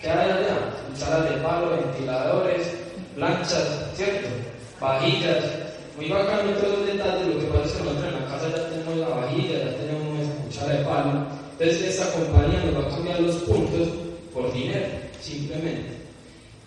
¿Qué 0.01 0.09
hay 0.09 0.31
allá? 0.31 0.73
Cucharas 0.89 1.29
de 1.29 1.37
palo, 1.37 1.69
ventiladores, 1.69 2.73
planchas, 3.13 3.85
¿cierto? 3.93 4.27
Vajillas. 4.81 5.45
Muy 5.95 6.09
bacano 6.09 6.49
todos 6.53 6.79
los 6.79 6.87
detalles. 6.87 7.27
Lo 7.27 7.39
que 7.39 7.45
pasa 7.45 7.65
es 7.65 7.71
que 7.73 7.83
nosotros 7.83 8.05
en 8.05 8.19
la 8.19 8.25
casa 8.25 8.49
ya 8.49 8.69
tenemos 8.69 8.97
la 8.97 9.07
vajilla, 9.17 9.53
ya 9.53 9.77
tenemos 9.77 10.27
cuchara 10.45 10.73
de 10.73 10.83
palo. 10.83 11.27
Entonces, 11.59 11.81
esta 11.83 12.11
compañía 12.11 12.63
nos 12.65 12.83
va 12.83 12.87
a 12.87 12.95
cambiar 12.95 13.19
los 13.19 13.35
puntos 13.35 13.87
por 14.33 14.51
dinero, 14.53 14.87
simplemente. 15.21 15.93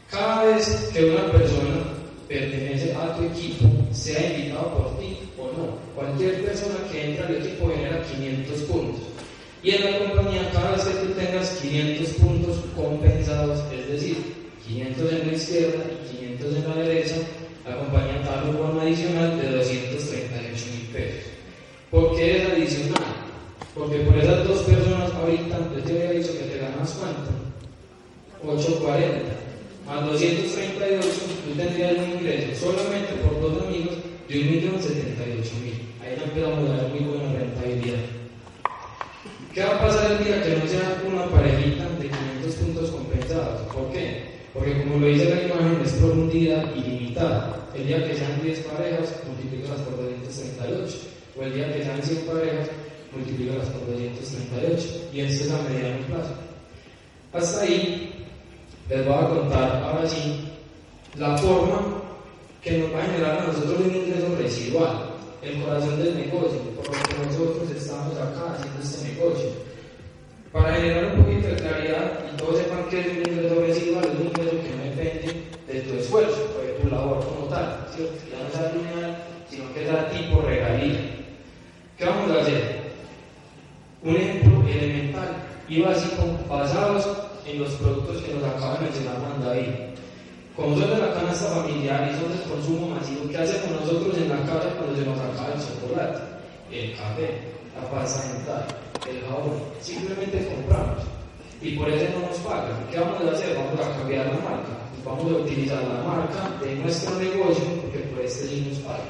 Cada 0.09 0.45
vez 0.45 0.89
que 0.93 1.11
una 1.11 1.33
persona 1.33 1.83
pertenece 2.31 2.95
a 2.95 3.17
tu 3.17 3.25
equipo, 3.25 3.67
sea 3.91 4.33
invitado 4.33 4.73
por 4.77 4.99
ti 5.01 5.19
o 5.37 5.47
no, 5.51 5.75
cualquier 5.97 6.45
persona 6.45 6.77
que 6.91 7.11
entra 7.11 7.27
al 7.27 7.35
equipo 7.35 7.69
genera 7.69 8.03
500 8.05 8.61
puntos. 8.71 9.01
Y 9.65 9.73
en 9.73 9.85
la 9.85 9.99
compañía, 9.99 10.51
cada 10.53 10.71
vez 10.71 10.85
que 10.85 11.07
tú 11.07 11.13
tengas 11.15 11.51
500 11.61 12.09
puntos 12.15 12.57
compensados, 12.77 13.61
es 13.75 13.89
decir, 13.89 14.17
500 14.65 15.13
en 15.13 15.27
la 15.27 15.35
izquierda 15.35 15.85
y 15.91 16.17
500 16.17 16.55
en 16.55 16.69
la 16.69 16.75
derecha, 16.77 17.17
la 17.69 17.77
compañía 17.79 18.21
da 18.21 18.45
un 18.49 18.57
bono 18.57 18.81
adicional 18.81 19.41
de 19.41 19.51
238 19.51 20.67
mil 20.71 20.87
pesos. 20.93 21.31
¿Por 21.91 22.17
qué 22.17 22.37
es 22.37 22.49
adicional? 22.49 23.11
Porque 23.75 23.99
por 23.99 24.17
esas 24.17 24.47
dos 24.47 24.63
personas 24.63 25.11
ahorita, 25.15 25.59
yo 25.77 25.83
te 25.83 25.93
había 25.93 26.21
dicho 26.21 26.33
que 26.33 26.45
te 26.45 26.59
ganas 26.59 26.97
cuánto? 26.97 27.31
840. 28.47 29.40
Más 29.91 30.07
238, 30.07 31.03
tú 31.45 31.51
tendrías 31.57 31.99
un 31.99 32.13
ingreso 32.13 32.71
solamente 32.71 33.13
por 33.27 33.41
dos 33.41 33.67
amigos 33.67 33.97
de 34.29 34.37
1.078.000. 34.37 34.71
Ahí 36.01 36.15
ya 36.15 36.23
empezamos 36.23 36.71
a 36.71 36.77
dar 36.77 36.89
muy 36.91 37.01
buena 37.01 37.33
rentabilidad. 37.33 37.99
¿Qué 39.53 39.65
va 39.65 39.75
a 39.75 39.81
pasar 39.81 40.13
el 40.13 40.25
día 40.25 40.43
que 40.45 40.57
no 40.59 40.69
sea 40.69 41.03
una 41.05 41.27
parejita 41.27 41.89
de 41.99 42.07
500 42.07 42.55
puntos 42.55 42.91
compensados? 42.91 43.63
¿Por 43.75 43.91
qué? 43.91 44.31
Porque 44.55 44.79
como 44.79 45.01
lo 45.01 45.07
dice 45.09 45.29
la 45.29 45.43
imagen, 45.43 45.81
es 45.85 45.93
por 45.95 46.11
un 46.13 46.31
día 46.31 46.73
ilimitada. 46.77 47.67
El 47.75 47.89
día 47.89 48.07
que 48.07 48.15
sean 48.15 48.41
10 48.45 48.61
parejas, 48.61 49.13
multiplícalas 49.27 49.81
por 49.81 49.97
238. 49.97 50.99
O 51.37 51.43
el 51.43 51.53
día 51.53 51.73
que 51.73 51.83
sean 51.83 52.01
100 52.01 52.27
parejas, 52.27 52.71
multiplícalas 53.13 53.67
por 53.71 53.87
238. 53.91 55.11
Y 55.13 55.21
esto 55.23 55.45
es 55.47 55.51
a 55.51 55.69
mediano 55.69 56.07
plazo. 56.07 56.35
Hasta 57.33 57.63
ahí 57.63 58.10
les 58.91 59.07
voy 59.07 59.15
a 59.15 59.29
contar 59.29 59.83
ahora 59.85 60.07
sí 60.07 60.49
la 61.17 61.39
forma 61.39 61.81
que 62.61 62.79
nos 62.79 62.93
va 62.93 62.99
a 62.99 63.07
generar 63.07 63.39
a 63.39 63.47
nosotros 63.47 63.87
un 63.87 63.95
ingreso 63.95 64.37
residual, 64.37 64.91
el 65.43 65.63
corazón 65.63 66.03
del 66.03 66.17
negocio, 66.17 66.59
por 66.75 66.87
lo 66.87 66.93
que 66.93 67.27
nosotros 67.27 67.71
estamos 67.71 68.17
acá 68.17 68.53
haciendo 68.53 68.83
este 68.83 69.13
negocio. 69.13 69.51
Para 70.53 70.75
generar 70.75 71.15
un 71.15 71.23
poquito 71.23 71.47
de 71.47 71.55
claridad 71.55 72.13
y 72.33 72.37
todos 72.37 72.59
sepan 72.59 72.89
que 72.91 73.01
es 73.01 73.07
un 73.07 73.19
ingreso 73.19 73.61
residual, 73.61 74.05
es 74.05 74.11
un 74.11 74.27
ingreso 74.27 74.51
que 74.51 74.77
no 74.77 74.85
depende 74.85 75.45
de 75.69 75.81
tu 75.83 75.95
esfuerzo, 75.95 76.61
de 76.61 76.73
tu 76.83 76.91
labor 76.91 77.25
como 77.25 77.47
tal, 77.47 77.87
¿cierto? 77.95 78.15
ya 78.29 78.39
no 78.43 78.67
es 78.67 78.75
lineal, 78.75 79.25
sino 79.49 79.73
que 79.73 79.85
es 79.85 79.91
a 79.91 80.11
tipo 80.11 80.43
regalía. 80.43 80.99
¿Qué 81.97 82.05
vamos 82.05 82.31
a 82.33 82.41
hacer? 82.41 82.81
Un 84.03 84.17
ejemplo 84.17 84.69
elemental 84.69 85.37
y 85.69 85.81
básico 85.81 86.25
basados 86.49 87.30
en 87.47 87.59
los 87.59 87.71
productos 87.75 88.23
que 88.23 88.35
nos 88.35 88.45
acaba 88.45 88.79
de 88.79 88.85
mencionar 88.87 89.41
David. 89.45 89.91
Como 90.57 90.79
son 90.79 90.91
de 90.91 90.99
la 90.99 91.15
canasta 91.15 91.47
familiar 91.47 92.11
y 92.11 92.21
son 92.21 92.33
de 92.33 92.43
consumo 92.45 92.95
masivo, 92.95 93.29
¿qué 93.31 93.39
hacemos 93.39 93.81
nosotros 93.81 94.17
en 94.19 94.29
la 94.29 94.41
casa 94.45 94.69
cuando 94.77 94.97
se 94.97 95.07
nos 95.07 95.19
acaba 95.19 95.55
el 95.55 95.61
chocolate, 95.61 96.19
el 96.71 96.97
café, 96.97 97.29
la 97.77 97.91
pasta 97.91 98.33
dental, 98.35 98.65
el 99.09 99.21
jabón? 99.23 99.57
Simplemente 99.81 100.49
compramos 100.55 101.05
y 101.63 101.77
por 101.77 101.89
eso 101.89 102.07
no 102.19 102.27
nos 102.27 102.39
pagan. 102.39 102.87
¿Qué 102.91 102.99
vamos 102.99 103.23
a 103.23 103.33
hacer? 103.33 103.57
Vamos 103.57 103.81
a 103.81 103.99
cambiar 103.99 104.27
la 104.27 104.33
marca. 104.33 104.75
Vamos 105.05 105.25
a 105.33 105.37
utilizar 105.37 105.83
la 105.83 106.03
marca 106.03 106.51
de 106.65 106.75
nuestro 106.77 107.15
negocio 107.17 107.65
porque 107.81 107.99
por 107.99 108.25
este 108.25 108.49
sí 108.49 108.67
nos 108.69 108.79
pagan. 108.81 109.09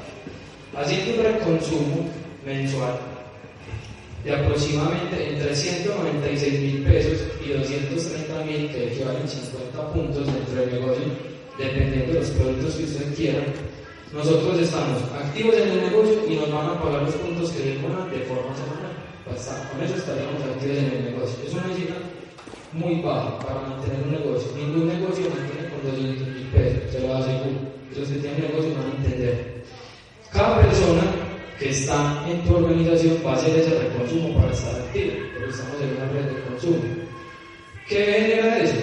Haciendo 0.77 1.19
un 1.19 1.35
reconsumo 1.35 2.11
mensual 2.45 3.10
de 4.25 4.33
aproximadamente 4.35 5.33
entre 5.33 5.55
196 5.55 6.61
mil 6.61 6.85
pesos 6.85 7.19
y 7.45 7.53
230 7.53 8.45
mil, 8.45 8.71
que 8.71 8.93
equivalen 8.93 9.27
50 9.27 9.93
puntos 9.93 10.27
dentro 10.27 10.55
del 10.55 10.73
negocio, 10.73 11.05
dependiendo 11.59 12.13
de 12.13 12.21
los 12.21 12.31
productos 12.31 12.75
que 12.75 12.85
usted 12.85 13.15
quiera. 13.15 13.43
Nosotros 14.13 14.59
estamos 14.59 14.99
activos 15.15 15.55
en 15.57 15.69
el 15.71 15.81
negocio 15.83 16.19
y 16.29 16.35
nos 16.35 16.53
van 16.53 16.67
a 16.67 16.83
pagar 16.83 17.03
los 17.03 17.15
puntos 17.15 17.51
que 17.51 17.63
demoran 17.63 18.11
de 18.11 18.19
forma 18.27 18.53
semanal. 18.57 18.93
Pues, 19.25 19.47
con 19.47 19.83
eso 19.83 19.95
estaríamos 19.95 20.43
activos 20.43 20.77
en 20.77 20.91
el 20.91 21.05
negocio. 21.15 21.37
Es 21.47 21.53
una 21.55 21.75
cifra 21.75 21.97
muy 22.73 23.01
baja 23.01 23.39
para 23.39 23.61
mantener 23.61 24.03
un 24.05 24.13
negocio. 24.13 24.51
Ningún 24.57 24.89
negocio 24.89 25.31
mantiene 25.31 25.71
con 25.71 25.91
200 25.91 26.29
mil 26.29 26.47
pesos, 26.53 26.93
se 26.93 27.01
lo 27.01 27.15
aseguro. 27.15 27.71
Los 27.97 28.09
que 28.09 28.19
tienen 28.19 28.41
negocio 28.41 28.75
van 28.75 28.91
a 28.91 28.97
entender. 28.97 29.65
Cada 30.33 30.61
persona 30.61 31.30
que 31.61 31.69
está 31.69 32.25
en 32.27 32.41
tu 32.43 32.57
organización 32.57 33.19
va 33.25 33.33
a 33.33 33.37
hacer 33.37 33.55
ese 33.55 33.79
reconsumo 33.79 34.41
para 34.41 34.51
estar 34.51 34.75
activo, 34.77 35.13
porque 35.35 35.51
estamos 35.51 35.77
en 35.83 35.91
una 35.95 36.13
red 36.13 36.35
de 36.35 36.43
consumo. 36.49 36.83
¿Qué 37.87 37.97
genera 37.97 38.59
eso? 38.61 38.77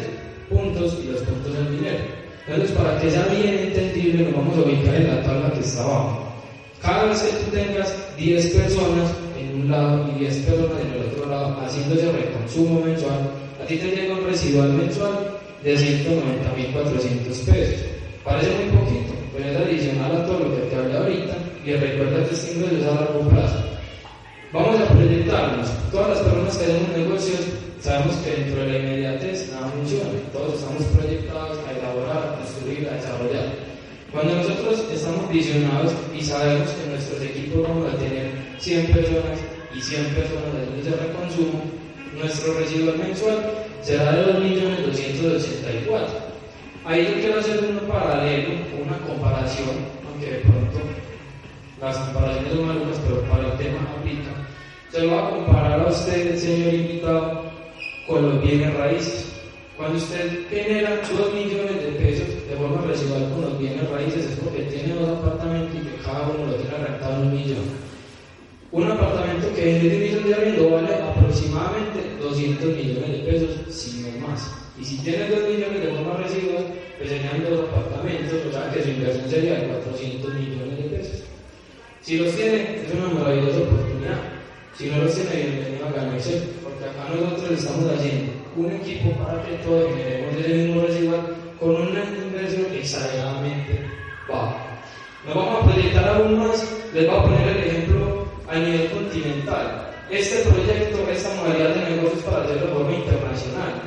Puntos 0.47 0.99
y 1.03 1.07
los 1.07 1.21
puntos 1.23 1.55
en 1.57 1.75
dinero. 1.75 2.03
Entonces, 2.47 2.77
para 2.77 3.01
que 3.01 3.09
sea 3.09 3.25
bien 3.33 3.57
entendible, 3.57 4.25
nos 4.25 4.35
vamos 4.35 4.57
a 4.57 4.61
ubicar 4.61 4.93
en 4.93 5.07
la 5.07 5.23
tabla 5.23 5.53
que 5.53 5.59
está 5.61 5.83
abajo. 5.83 6.31
Cada 6.79 7.05
vez 7.05 7.19
que 7.23 7.45
tú 7.45 7.51
tengas 7.51 8.15
10 8.15 8.47
personas 8.53 9.11
en 9.39 9.61
un 9.61 9.71
lado 9.71 10.07
y 10.15 10.19
10 10.19 10.37
personas 10.45 10.77
en 10.79 11.01
el 11.01 11.07
otro 11.07 11.31
lado 11.31 11.57
haciendo 11.65 11.95
ese 11.95 12.11
reconsumo 12.11 12.81
mensual, 12.81 13.31
a 13.59 13.65
ti 13.65 13.77
te 13.77 13.87
llega 13.87 14.13
un 14.13 14.25
residual 14.27 14.73
mensual 14.73 15.17
de 15.63 15.75
190.400 15.75 17.51
pesos. 17.51 17.85
Parece 18.23 18.51
muy 18.51 18.77
poquito, 18.77 19.13
pero 19.35 19.49
es 19.49 19.57
adicional 19.57 20.15
a 20.15 20.25
todo 20.27 20.39
lo 20.39 20.55
que 20.55 20.61
te 20.61 20.75
hablé 20.75 20.95
ahorita 20.95 21.46
y 21.65 21.73
recuerda 21.73 22.27
que 22.27 22.35
es 22.35 22.85
a 22.85 22.95
largo 22.95 23.21
plazo. 23.29 23.63
Vamos 24.53 24.79
a 24.79 24.85
proyectarnos. 24.93 25.67
Todas 25.91 26.09
las 26.09 26.19
personas 26.19 26.57
que 26.57 26.65
hacemos 26.65 26.89
negocios 26.97 27.39
sabemos 27.81 28.15
que 28.17 28.31
dentro 28.31 28.61
de 28.61 28.71
la 28.71 28.77
inmediatez 28.79 29.51
nada 29.51 29.67
funciona. 29.67 30.09
Todos 30.31 30.55
estamos 30.55 30.83
proyectados 30.95 31.59
a 31.67 31.71
elaborar, 31.71 32.17
a 32.17 32.35
construir, 32.37 32.87
a 32.87 32.95
desarrollar. 32.95 33.53
Cuando 34.11 34.35
nosotros 34.35 34.85
estamos 34.91 35.29
visionados 35.29 35.91
y 36.17 36.21
sabemos 36.23 36.69
que 36.69 36.89
nuestros 36.89 37.21
equipos 37.21 37.67
vamos 37.67 37.93
a 37.93 37.97
tener 37.97 38.31
100 38.59 38.85
personas 38.87 39.39
y 39.75 39.81
100 39.81 40.05
personas 40.15 40.53
de 40.55 40.79
ese 40.79 40.91
reconsumo, 40.91 41.61
nuestro 42.17 42.53
residual 42.57 42.97
mensual 42.97 43.37
será 43.81 44.13
de 44.13 44.33
2.284. 44.33 46.27
Ahí 46.85 47.05
yo 47.05 47.13
quiero 47.19 47.39
hacer 47.41 47.59
un 47.65 47.79
paralelo, 47.87 48.49
una 48.81 48.97
comparación, 48.99 49.75
aunque 50.07 50.31
de 50.31 50.37
pronto 50.39 50.79
las 51.81 51.95
comparaciones 51.97 52.53
son 52.53 52.69
algunas, 52.69 52.97
pero 52.99 53.21
para 53.23 53.45
el 53.51 53.57
tema 53.57 53.79
aplica. 53.97 54.31
Se 54.91 55.01
lo 55.01 55.15
va 55.15 55.27
a 55.27 55.29
comparar 55.29 55.81
a 55.81 55.87
usted, 55.87 56.35
señor 56.37 56.73
invitado, 56.73 57.43
con 58.07 58.29
los 58.29 58.41
bienes 58.41 58.73
raíces. 58.73 59.33
Cuando 59.77 59.97
usted 59.97 60.47
genera 60.49 61.01
2 61.01 61.33
millones 61.33 61.83
de 61.83 61.91
pesos 62.01 62.27
de 62.49 62.55
forma 62.55 62.81
residual 62.81 63.29
con 63.29 63.41
los 63.41 63.59
bienes 63.59 63.87
raíces 63.91 64.25
es 64.25 64.39
porque 64.39 64.63
tiene 64.63 64.95
dos 64.95 65.19
apartamentos 65.19 65.75
y 65.75 65.85
que 65.85 66.03
cada 66.03 66.27
uno 66.29 66.47
lo 66.47 66.55
tiene 66.55 66.77
rentado 66.77 67.21
un 67.21 67.31
millón. 67.31 67.65
Un 68.71 68.91
apartamento 68.91 69.53
que 69.53 69.77
en 69.77 69.99
millón 70.01 70.23
de 70.23 70.33
arriendo 70.33 70.69
vale 70.71 70.95
aproximadamente 70.95 71.99
200 72.19 72.75
millones 72.75 73.11
de 73.11 73.31
pesos, 73.31 73.75
si 73.75 74.01
no 74.01 74.27
más. 74.27 74.51
Y 74.81 74.83
si 74.83 74.97
tiene 74.97 75.29
2 75.29 75.39
millones 75.47 75.81
de 75.81 75.93
forma 75.93 76.17
residual, 76.23 76.65
pues 76.97 77.09
serían 77.09 77.45
dos 77.47 77.69
apartamentos, 77.69 78.39
o 78.49 78.51
sea 78.51 78.71
que 78.71 78.81
su 78.81 78.89
inversión 78.89 79.29
sería 79.29 79.59
de 79.59 79.67
400 79.67 80.33
millones 80.33 80.77
de 80.77 80.83
pesos. 80.97 81.36
Si 82.07 82.15
los 82.15 82.33
tiene, 82.37 82.85
es 82.87 82.93
una 82.93 83.19
maravillosa 83.19 83.57
oportunidad. 83.57 84.15
Si 84.77 84.85
no 84.85 85.03
los 85.03 85.13
tiene, 85.13 85.43
bienvenido 85.43 85.87
a 85.87 85.91
ganarse, 85.91 86.41
porque 86.63 86.85
acá 86.85 87.03
nosotros 87.13 87.59
estamos 87.59 87.91
haciendo 87.91 88.31
un 88.55 88.71
equipo 88.71 89.11
para 89.21 89.43
que 89.43 89.55
todos 89.57 89.91
generemos 89.93 90.39
ese 90.39 90.53
mismo 90.53 90.81
residual 90.83 91.35
con 91.59 91.75
una 91.75 92.03
inversión 92.05 92.65
exageradamente 92.71 93.81
baja. 94.25 94.55
Nos 95.25 95.35
vamos 95.35 95.59
a 95.59 95.65
proyectar 95.69 96.07
aún 96.07 96.39
más, 96.39 96.65
les 96.93 97.07
voy 97.07 97.17
a 97.17 97.23
poner 97.23 97.47
el 97.49 97.63
ejemplo 97.65 98.25
a 98.47 98.55
nivel 98.57 98.89
continental. 98.89 99.91
Este 100.09 100.49
proyecto, 100.49 101.11
esta 101.11 101.35
modalidad 101.35 101.75
de 101.75 101.91
negocios 101.93 102.23
para 102.23 102.45
hacerlo 102.45 102.67
de 102.67 102.73
forma 102.73 102.93
internacional. 102.93 103.81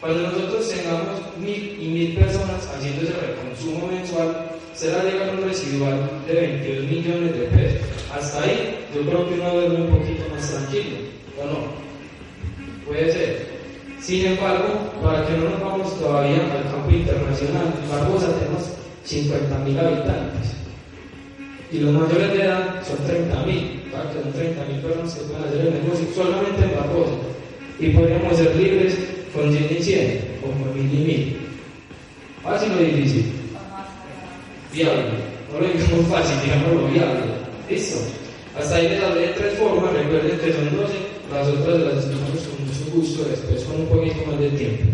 Cuando 0.00 0.22
nosotros 0.22 0.70
tengamos 0.70 1.20
mil 1.36 1.76
y 1.78 1.86
mil 1.86 2.14
personas 2.16 2.66
haciendo 2.74 3.02
ese 3.02 3.12
reconsumo 3.12 3.88
mensual, 3.88 4.57
será 4.78 5.02
llegar 5.02 5.34
un 5.34 5.42
residual 5.42 6.08
de 6.28 6.34
22 6.34 6.84
millones 6.86 7.32
de 7.36 7.44
pesos. 7.46 7.88
Hasta 8.14 8.44
ahí, 8.44 8.86
yo 8.94 9.02
creo 9.02 9.28
que 9.28 9.34
uno 9.34 9.50
duerme 9.50 9.76
un 9.82 9.98
poquito 9.98 10.22
más 10.30 10.50
tranquilo, 10.50 10.96
¿o 11.36 11.46
no? 11.46 11.58
Puede 12.86 13.12
ser. 13.12 13.46
Sin 14.00 14.24
embargo, 14.24 14.92
para 15.02 15.26
que 15.26 15.36
no 15.36 15.50
nos 15.50 15.60
vamos 15.60 15.98
todavía 15.98 16.36
al 16.36 16.70
campo 16.70 16.90
internacional, 16.90 17.74
Barbosa 17.90 18.28
tenemos 18.38 18.62
50.000 19.04 19.78
habitantes 19.80 20.54
y 21.72 21.78
los 21.80 21.92
mayores 21.92 22.32
de 22.32 22.44
edad 22.44 22.82
son 22.86 22.98
30.000, 22.98 23.90
claro 23.90 24.10
que 24.10 24.22
son 24.22 24.32
30.000 24.32 24.80
personas 24.80 25.14
que 25.14 25.20
pueden 25.24 25.44
hacer 25.44 25.60
el 25.60 25.74
negocio 25.82 26.06
solamente 26.14 26.64
en 26.64 26.76
Barbosa 26.76 27.12
y 27.80 27.88
podríamos 27.88 28.36
ser 28.36 28.54
libres 28.54 28.96
con 29.34 29.52
100 29.52 29.76
y 29.76 29.82
100 29.82 30.20
o 30.44 30.46
con 30.46 30.74
1000 30.74 30.94
y 30.94 31.04
1000. 31.04 31.36
¿Fácil 32.44 32.72
o 32.72 32.78
difícil? 32.78 33.37
Viable. 34.78 35.10
No 35.50 35.58
lo 35.58 35.66
digamos 35.66 36.06
fácil, 36.06 36.38
digámoslo 36.44 36.86
viable. 36.86 37.26
¿Listo? 37.68 37.98
Hasta 38.56 38.76
ahí 38.76 38.88
les 38.88 39.02
hablé 39.02 39.26
de 39.26 39.32
tres 39.34 39.58
formas, 39.58 39.92
recuerden 39.92 40.38
que 40.38 40.52
son 40.52 40.76
12, 40.76 40.94
las 41.34 41.48
otras 41.48 41.78
las 41.80 41.94
explicamos 42.04 42.46
con 42.46 42.62
mucho 42.62 42.86
gusto 42.94 43.24
después 43.28 43.64
con 43.64 43.80
un 43.80 43.86
poquito 43.88 44.30
más 44.30 44.38
de 44.38 44.50
tiempo. 44.50 44.84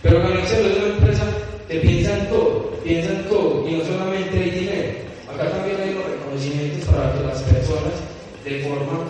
Pero 0.00 0.22
Conexión 0.22 0.60
es 0.64 0.76
una 0.78 0.94
empresa 0.96 1.24
que 1.68 1.76
piensa 1.80 2.16
en 2.16 2.26
todo, 2.30 2.70
piensa 2.82 3.12
en 3.12 3.24
todo 3.28 3.68
y 3.68 3.72
no 3.74 3.84
solamente 3.84 4.38
hay 4.40 4.50
dinero. 4.50 4.88
Acá 5.28 5.50
también 5.50 5.76
hay 5.84 5.92
los 5.92 6.04
reconocimientos 6.16 6.88
para 6.88 7.12
que 7.12 7.20
las 7.20 7.42
personas 7.42 7.96
de 8.42 8.64
forma, 8.64 9.04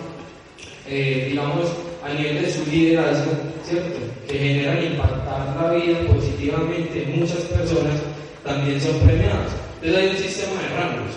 eh, 0.89 1.27
digamos, 1.29 1.71
a 2.03 2.13
nivel 2.13 2.41
de 2.41 2.51
su 2.51 2.65
liderazgo, 2.69 3.31
¿cierto? 3.63 3.95
Que 4.27 4.37
generan 4.37 4.83
impactar 4.83 5.55
la 5.55 5.71
vida 5.71 5.99
positivamente 6.11 7.01
en 7.01 7.19
muchas 7.21 7.47
personas, 7.47 7.95
también 8.43 8.81
son 8.81 8.99
premiados. 9.07 9.70
Entonces 9.81 9.97
hay 9.97 10.09
un 10.15 10.17
sistema 10.17 10.61
de 10.61 10.69
rangos. 10.77 11.11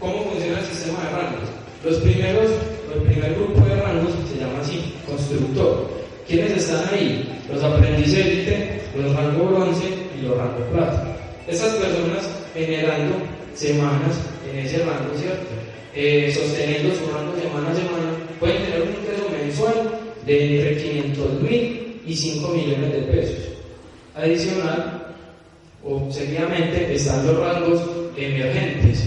¿Cómo 0.00 0.24
funciona 0.24 0.58
el 0.58 0.64
sistema 0.64 0.98
de 1.04 1.10
rangos? 1.10 1.48
Los 1.84 1.96
primeros, 1.98 2.50
el 2.94 3.02
primer 3.02 3.34
grupo 3.34 3.60
de 3.66 3.76
rangos 3.76 4.12
se 4.32 4.40
llama 4.40 4.60
así, 4.62 4.94
constructor. 5.06 5.90
¿Quiénes 6.26 6.56
están 6.56 6.82
ahí? 6.94 7.28
Los 7.52 7.62
aprendices 7.62 8.26
élite, 8.26 8.80
los 8.96 9.14
rangos 9.14 9.50
bronce 9.50 9.84
y 10.18 10.22
los 10.22 10.36
rangos 10.38 10.64
plata. 10.72 11.16
Esas 11.46 11.74
personas 11.74 12.26
generando 12.54 13.16
semanas 13.54 14.16
en 14.50 14.60
ese 14.60 14.78
rango, 14.78 15.12
¿cierto? 15.20 15.46
Eh, 15.94 16.32
sosteniendo 16.34 16.94
su 16.94 17.12
rango 17.12 17.32
semana 17.38 17.70
a 17.70 17.74
semana, 17.74 18.16
pueden 18.40 18.64
tener 18.64 18.82
un 18.82 18.88
ingreso 18.96 19.28
mensual 19.30 20.00
de 20.24 20.56
entre 20.56 20.82
500 20.82 21.42
mil 21.42 22.00
y 22.06 22.16
5 22.16 22.48
millones 22.48 22.92
de 22.92 23.02
pesos. 23.02 23.44
Adicional, 24.14 24.95
o 25.86 26.10
seguidamente, 26.10 26.94
están 26.94 27.26
los 27.26 27.38
rangos 27.38 27.80
emergentes. 28.16 29.04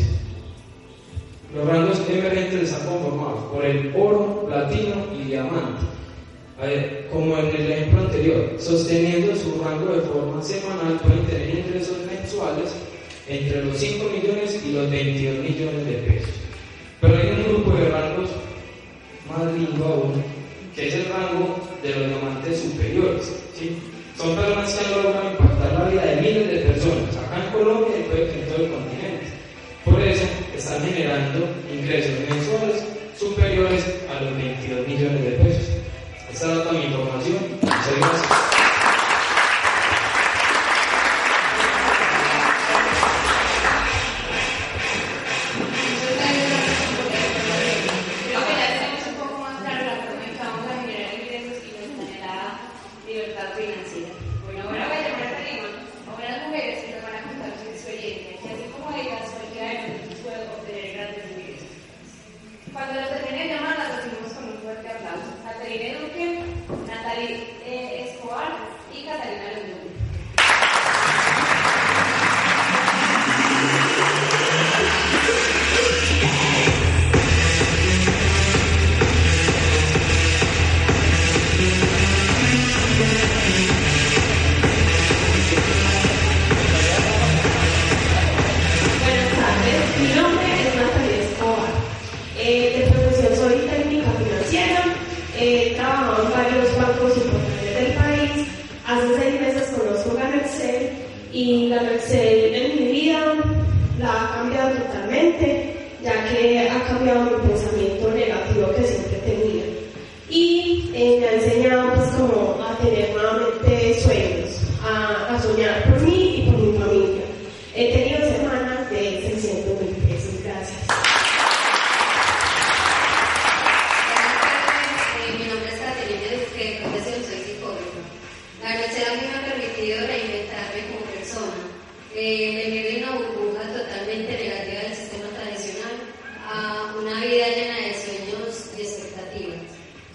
Los 1.53 1.67
rangos 1.67 1.99
emergentes 2.09 2.71
están 2.71 2.87
conformados 2.87 3.43
por 3.51 3.65
el 3.65 3.93
oro, 3.95 4.45
platino 4.47 4.95
y 5.13 5.27
diamante. 5.29 5.85
Como 7.11 7.37
en 7.37 7.55
el 7.55 7.71
ejemplo 7.71 8.01
anterior, 8.01 8.55
sosteniendo 8.59 9.35
su 9.35 9.61
rango 9.63 9.93
de 9.93 10.01
forma 10.01 10.41
semanal 10.41 10.99
pueden 10.99 11.25
tener 11.25 11.59
ingresos 11.59 11.97
mensuales 12.05 12.71
entre 13.27 13.63
los 13.63 13.77
5 13.77 14.09
millones 14.09 14.61
y 14.65 14.71
los 14.73 14.89
22 14.89 15.37
millones 15.37 15.85
de 15.85 15.93
pesos. 15.93 16.29
Pero 17.01 17.15
hay 17.15 17.29
un 17.29 17.43
grupo 17.53 17.71
de 17.77 17.89
rangos 17.89 18.29
más 19.29 19.53
lindo 19.53 19.85
aún, 19.85 20.23
que 20.75 20.87
es 20.87 20.95
el 20.95 21.05
rango 21.05 21.55
de 21.81 21.89
los 21.89 22.09
diamantes 22.09 22.59
superiores. 22.59 23.33
¿sí? 23.57 23.77
Son 24.19 24.35
personas 24.35 24.73
que 24.73 24.95
logran 24.95 25.31
impactar 25.31 25.79
la 25.79 25.89
vida 25.89 26.01
de 26.01 26.15
miles 26.17 26.49
de 26.49 26.57
personas, 26.57 27.15
acá 27.15 27.41
en 27.41 27.51
Colombia 27.53 27.95
y 27.95 28.01
en 28.01 28.47
todo 28.49 28.65
el 28.65 28.71
continente. 28.71 29.27
Por 29.85 30.01
eso 30.01 30.25
están 30.57 30.81
generando 30.81 31.47
ingresos 31.73 32.11
mensuales 32.29 32.83
superiores 33.17 33.81
a 34.11 34.21
los 34.21 34.35
22 34.35 34.87
millones 34.89 35.23
de 35.23 35.31
pesos. 35.31 35.69
Esta 36.33 36.51
es 36.51 36.63
toda 36.63 36.73
mi 36.73 36.85
información. 36.87 37.37
Muchas 37.61 37.97
gracias. 37.97 38.68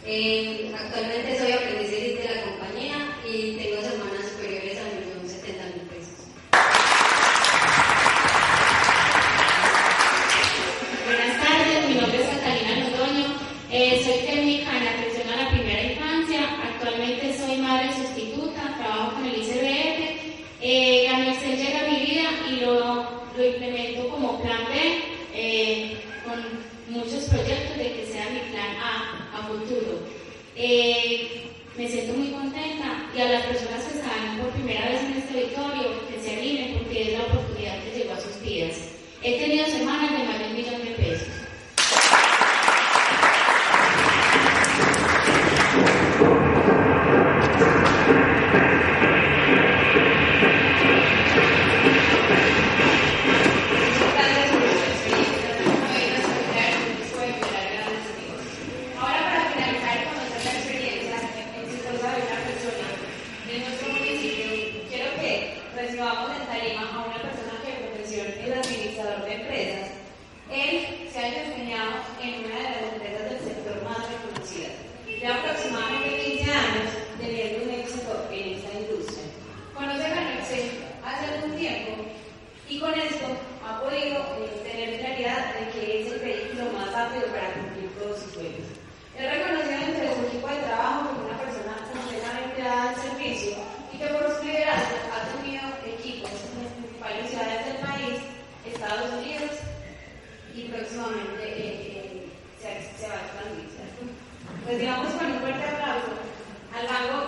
Eh, 0.07 0.71
actualmente 0.79 1.38
soy 1.38 1.53
aprendiz 1.53 1.90
de 1.90 2.29
la 2.35 2.43
compañía 2.43 3.17
y 3.27 3.57
tengo 3.57 3.81
semanas 3.81 4.29
superiores 4.33 4.77
a 4.77 4.83
1.070.000 4.83 5.88
pesos. 5.88 6.29
Buenas 11.07 11.43
tardes, 11.43 11.88
mi 11.88 11.95
nombre 11.95 12.21
es 12.21 12.29
Catalina 12.29 12.75
Londoño, 12.81 13.35
eh, 13.71 14.03
soy 14.05 14.27
técnica 14.27 14.77
en 14.77 14.88
atención 14.88 15.29
a 15.33 15.43
la 15.43 15.51
primera 15.51 15.83
infancia, 15.83 16.40
actualmente 16.62 17.38
soy 17.38 17.57
madre 17.57 17.88
sustituta, 17.95 18.77
trabajo 18.77 19.14
con 19.14 19.25
el 19.25 19.38
ICBF, 19.38 19.99
eh, 20.61 21.09
la 21.11 21.19
Merced 21.19 21.57
llega 21.57 21.81
a 21.81 21.90
mi 21.90 21.97
vida 22.05 22.31
y 22.51 22.61
lo, 22.61 23.25
lo 23.37 23.45
implemento 23.45 24.09
como 24.11 24.43
plan 24.43 24.67
B, 24.69 25.01
eh, 25.35 25.97
con 26.25 26.43
muchos 26.88 27.25
proyectos 27.25 27.77
de 27.79 27.93
que 27.93 28.07
sea 28.07 28.29
mi 28.31 28.40
plan 28.53 28.77
A 28.83 29.38
a 29.38 29.47
futuro. 29.49 29.99
Eh, 30.57 31.51
me 31.77 31.88
siento 31.88 32.14
muy 32.14 32.29
contenta 32.29 33.11
y 33.17 33.21
a 33.21 33.33
las 33.33 33.43
personas 33.45 33.83
que 33.85 33.99
están 33.99 34.38
por 34.40 34.51
primera 34.51 34.88
vez 34.88 35.03
en 35.03 35.14
este 35.14 35.40
auditorio, 35.40 36.09
que 36.09 36.21
se 36.23 36.37
animen 36.37 36.79
porque 36.79 37.03
es 37.03 37.19
la 37.19 37.25
oportunidad 37.25 37.83
que 37.83 37.99
llegó 37.99 38.12
a 38.14 38.21
sus 38.21 38.40
vidas. 38.40 38.77
He 39.23 39.38
tenido 39.38 39.67
semanas 39.67 40.12
de 40.12 40.25
más 40.25 40.38
de 40.38 40.47
un 40.47 40.55
millón 40.55 40.85
de 40.85 40.90
pesos. 40.93 41.29
Gracias 53.14 54.51
por 54.51 54.61
su 54.62 54.85
experiencia, 54.93 55.49
hoy 55.64 56.11
nos 56.14 56.25
acompañaron 56.25 56.83
un 56.85 56.97
disco 56.99 57.19
de 57.21 57.33
crear 57.38 57.67
grandes 57.75 58.07
amigos. 58.14 58.43
Ahora 59.01 59.21
para 59.25 59.43
finalizar 59.51 59.95
y 59.95 60.05
conocer 60.11 60.43
la 60.45 60.53
experiencia 60.55 61.19
exitosa 61.62 62.07
de 62.14 62.21
una 62.25 62.38
persona 62.45 62.87
de 63.47 63.55
nuestro 63.59 63.87
municipio, 63.95 64.47
quiero 64.88 65.09
que 65.21 65.33
recibamos 65.75 66.31
en 66.38 66.47
tarima 66.47 66.83
a 66.90 67.07
una 67.07 67.19
persona 67.23 67.55
que 67.62 67.71
de 67.73 67.79
profesión 67.88 68.27
es 68.27 68.51
administrador 68.55 69.25
de 69.25 69.33
empresas. 69.35 69.87
Él 70.51 70.75
se 71.11 71.19
ha 71.19 71.31
desempeñado 71.31 71.93
en 72.23 72.31
una 72.45 72.57
de 72.57 72.69
las 72.71 72.83
empresas 72.95 73.25
del 73.31 73.40
sector 73.40 73.77
más 73.85 74.01
reconocidas. 74.11 74.75
De 75.07 75.27
aproximadamente 75.27 76.21
15 76.37 76.53
años, 76.53 76.88
teniendo 77.19 77.64
un 77.64 77.71
éxito 77.71 78.12
en 78.31 78.45
esta 78.55 78.73
industria. 78.79 79.25
Conoce 79.75 80.05
a 80.07 80.14
Merced 80.14 80.69
hace 81.05 81.25
algún 81.35 81.57
tiempo 81.57 82.05
y 82.69 82.79
con 82.95 83.03
esto 83.03 83.27
ha 83.67 83.81
podido 83.81 84.23
eh, 84.39 84.63
tener 84.63 85.01
claridad 85.01 85.55
de 85.59 85.67
que 85.75 86.07
es 86.07 86.13
el 86.13 86.21
vehículo 86.21 86.71
más 86.79 86.93
rápido 86.93 87.27
para 87.35 87.51
cumplir 87.55 87.91
todos 87.99 88.23
sus 88.23 88.35
sueños. 88.35 88.71
Es 89.19 89.31
reconocido 89.35 89.83
entre 89.83 90.15
su 90.15 90.21
equipo 90.31 90.47
de 90.47 90.63
trabajo 90.63 91.11
como 91.11 91.27
una 91.27 91.39
persona 91.39 91.75
completamente 91.91 92.63
dada 92.63 92.91
al 92.91 92.97
servicio 92.97 93.57
y 93.93 93.99
que 93.99 94.07
por 94.15 94.31
su 94.31 94.45
liderazgo 94.47 94.95
ha 95.11 95.21
tenido 95.35 95.63
equipos 95.83 96.31
en 96.31 96.71
principales 96.71 97.31
ciudades 97.31 97.67
del 97.67 97.79
país, 97.83 98.15
Estados 98.63 99.11
Unidos 99.19 99.51
y 100.55 100.63
próximamente 100.71 101.43
eh, 101.43 101.75
eh, 101.99 102.31
se, 102.63 102.71
se 102.95 103.09
va 103.11 103.19
a 103.19 103.27
expandir. 103.27 103.75
¿cierto? 103.75 104.07
Recibamos 104.71 105.15
con 105.19 105.33
un 105.35 105.41
fuerte 105.43 105.67
aplauso 105.67 106.15
al 106.71 106.87
banco 106.87 107.24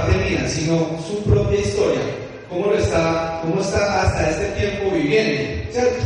parte 0.00 0.48
sino 0.48 0.98
su 1.06 1.22
propia 1.24 1.60
historia, 1.60 2.00
cómo 2.48 2.66
lo 2.66 2.78
está, 2.78 3.40
cómo 3.42 3.60
está 3.60 4.02
hasta 4.02 4.30
este 4.30 4.46
tiempo 4.60 4.94
viviendo, 4.94 5.72
¿cierto? 5.72 6.04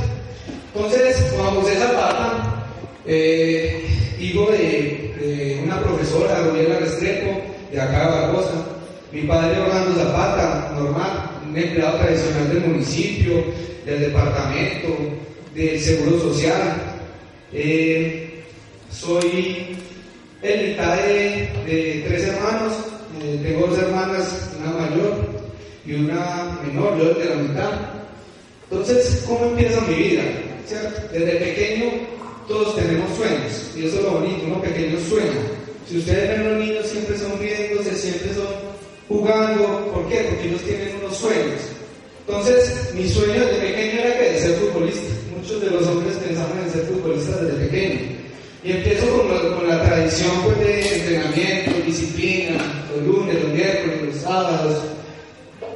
Entonces, 0.74 1.32
Juan 1.36 1.54
José 1.54 1.76
Zapata, 1.76 2.64
eh, 3.06 3.84
hijo 4.20 4.50
de, 4.50 5.60
una 5.64 5.80
profesora, 5.80 6.40
Gabriela 6.40 6.80
Restrepo, 6.80 7.40
de 7.72 7.80
acá 7.80 8.00
de 8.00 8.20
Barbosa, 8.20 8.66
mi 9.12 9.22
padre 9.22 9.60
Orlando 9.60 10.02
Zapata, 10.02 10.72
normal, 10.74 11.30
un 11.48 11.56
empleado 11.56 11.98
tradicional 11.98 12.48
del 12.48 12.60
municipio, 12.60 13.44
del 13.86 14.00
departamento, 14.00 14.88
del 15.54 15.80
seguro 15.80 16.18
social. 16.20 16.74
Eh, 17.52 18.42
soy 18.90 19.76
el 20.42 20.70
mitad 20.70 20.96
de 20.96 22.04
tres 22.06 22.24
hermanos, 22.24 22.74
eh, 23.24 23.40
tengo 23.42 23.66
dos 23.68 23.78
hermanas, 23.78 24.50
una 24.60 24.72
mayor 24.72 25.14
y 25.86 25.94
una 25.94 26.58
menor, 26.62 26.98
yo 26.98 27.14
de 27.14 27.24
la 27.24 27.36
mitad. 27.36 27.70
Entonces, 28.70 29.24
¿cómo 29.26 29.46
empieza 29.46 29.80
mi 29.82 29.94
vida? 29.94 30.22
Desde 31.10 31.36
pequeño 31.36 31.90
todos 32.48 32.76
tenemos 32.76 33.16
sueños 33.16 33.70
y 33.76 33.86
eso 33.86 33.96
es 33.96 34.02
lo 34.02 34.10
bonito, 34.12 34.44
uno 34.46 34.60
pequeño 34.60 34.98
sueña. 35.08 35.40
Si 35.88 35.98
ustedes 35.98 36.28
ven 36.28 36.50
los 36.50 36.66
niños 36.66 36.86
siempre 36.86 37.18
sonriéndose, 37.18 37.94
siempre 37.96 38.34
son 38.34 38.46
jugando, 39.08 39.90
¿por 39.94 40.06
qué? 40.08 40.26
Porque 40.28 40.48
ellos 40.48 40.62
tienen 40.62 40.96
unos 41.02 41.16
sueños. 41.16 41.60
Entonces, 42.26 42.92
mi 42.94 43.08
sueño 43.08 43.40
desde 43.40 43.60
pequeño 43.60 44.00
era 44.00 44.18
que 44.18 44.30
de 44.32 44.38
ser 44.38 44.54
futbolista. 44.56 45.12
Muchos 45.34 45.60
de 45.62 45.70
los 45.70 45.86
hombres 45.86 46.16
pensaban 46.16 46.58
en 46.58 46.70
ser 46.72 46.82
futbolistas 46.82 47.40
desde 47.40 47.66
pequeño. 47.68 48.13
Y 48.64 48.70
empiezo 48.72 49.06
con, 49.18 49.28
la- 49.34 49.56
con 49.56 49.68
la 49.68 49.82
tradición 49.84 50.30
pues, 50.44 50.58
de 50.58 50.96
entrenamiento, 50.96 51.70
disciplina, 51.86 52.84
los 52.94 53.06
lunes, 53.06 53.42
los 53.42 53.52
miércoles, 53.52 54.02
los 54.06 54.16
sábados. 54.16 54.82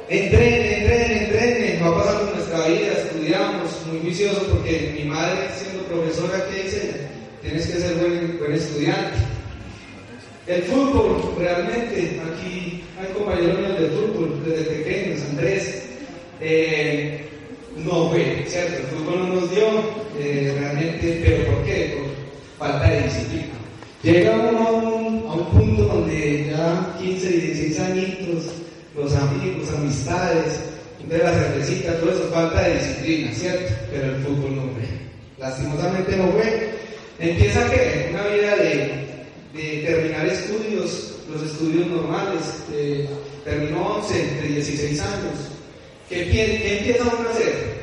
Entrene, 0.09 0.77
entrene, 0.79 1.23
entrene. 1.25 1.79
Va 1.83 1.95
pasando 2.03 2.33
nuestra 2.33 2.67
vida, 2.67 2.93
estudiamos, 2.93 3.69
muy 3.91 3.99
viciosos 3.99 4.43
porque 4.45 4.95
mi 4.97 5.05
madre, 5.07 5.49
siendo 5.55 5.83
profesora, 5.83 6.43
¿qué 6.49 6.63
dice? 6.63 6.91
Tienes 7.43 7.67
que 7.67 7.79
ser 7.79 7.93
buen, 7.95 8.39
buen 8.39 8.53
estudiante. 8.53 9.17
El 10.47 10.63
fútbol, 10.63 11.35
realmente, 11.37 12.19
aquí 12.33 12.83
hay 12.99 13.13
compañeros 13.15 13.59
míos 13.59 13.79
del 13.79 13.91
fútbol 13.91 14.41
desde 14.47 14.63
pequeños, 14.65 15.21
Andrés. 15.29 15.83
eh, 16.41 17.25
no 17.85 18.09
fue, 18.09 18.43
¿cierto? 18.47 18.73
El 18.77 18.83
fútbol 18.87 19.19
no 19.29 19.35
nos 19.35 19.51
dio, 19.51 19.67
eh, 20.19 20.55
realmente, 20.59 21.21
pero 21.23 21.45
¿por 21.53 21.65
qué? 21.65 21.97
Falta 22.59 22.89
de 22.89 23.03
disciplina. 23.03 23.53
Llega 24.03 24.35
uno 24.35 24.67
a 24.67 24.71
un, 24.71 25.25
a 25.27 25.33
un 25.33 25.45
punto 25.45 25.83
donde 25.83 26.51
ya 26.51 26.95
15, 26.99 27.29
16 27.29 27.79
añitos, 27.79 28.45
los 28.95 29.13
amigos, 29.15 29.69
amistades, 29.75 30.59
de 31.07 31.17
la 31.17 31.33
cervecita, 31.33 31.99
todo 31.99 32.11
eso, 32.11 32.29
falta 32.31 32.61
de 32.61 32.75
disciplina, 32.75 33.31
¿cierto? 33.33 33.73
Pero 33.91 34.15
el 34.15 34.23
fútbol 34.23 34.55
no 34.57 34.61
fue. 34.63 34.83
Lastimosamente 35.39 36.17
no 36.17 36.27
fue. 36.33 36.69
Empieza 37.19 37.69
que 37.69 38.09
una 38.11 38.27
vida 38.27 38.55
de, 38.57 38.99
terminar 39.85 40.25
estudios, 40.27 41.15
los 41.31 41.41
estudios 41.41 41.87
normales, 41.87 42.41
terminó 43.43 43.97
11, 43.97 44.13
de 44.41 44.47
16 44.47 44.99
años, 45.01 45.33
¿qué, 46.07 46.29
qué 46.29 46.77
empieza 46.77 47.03
uno 47.03 47.27
a 47.27 47.31
hacer? 47.31 47.79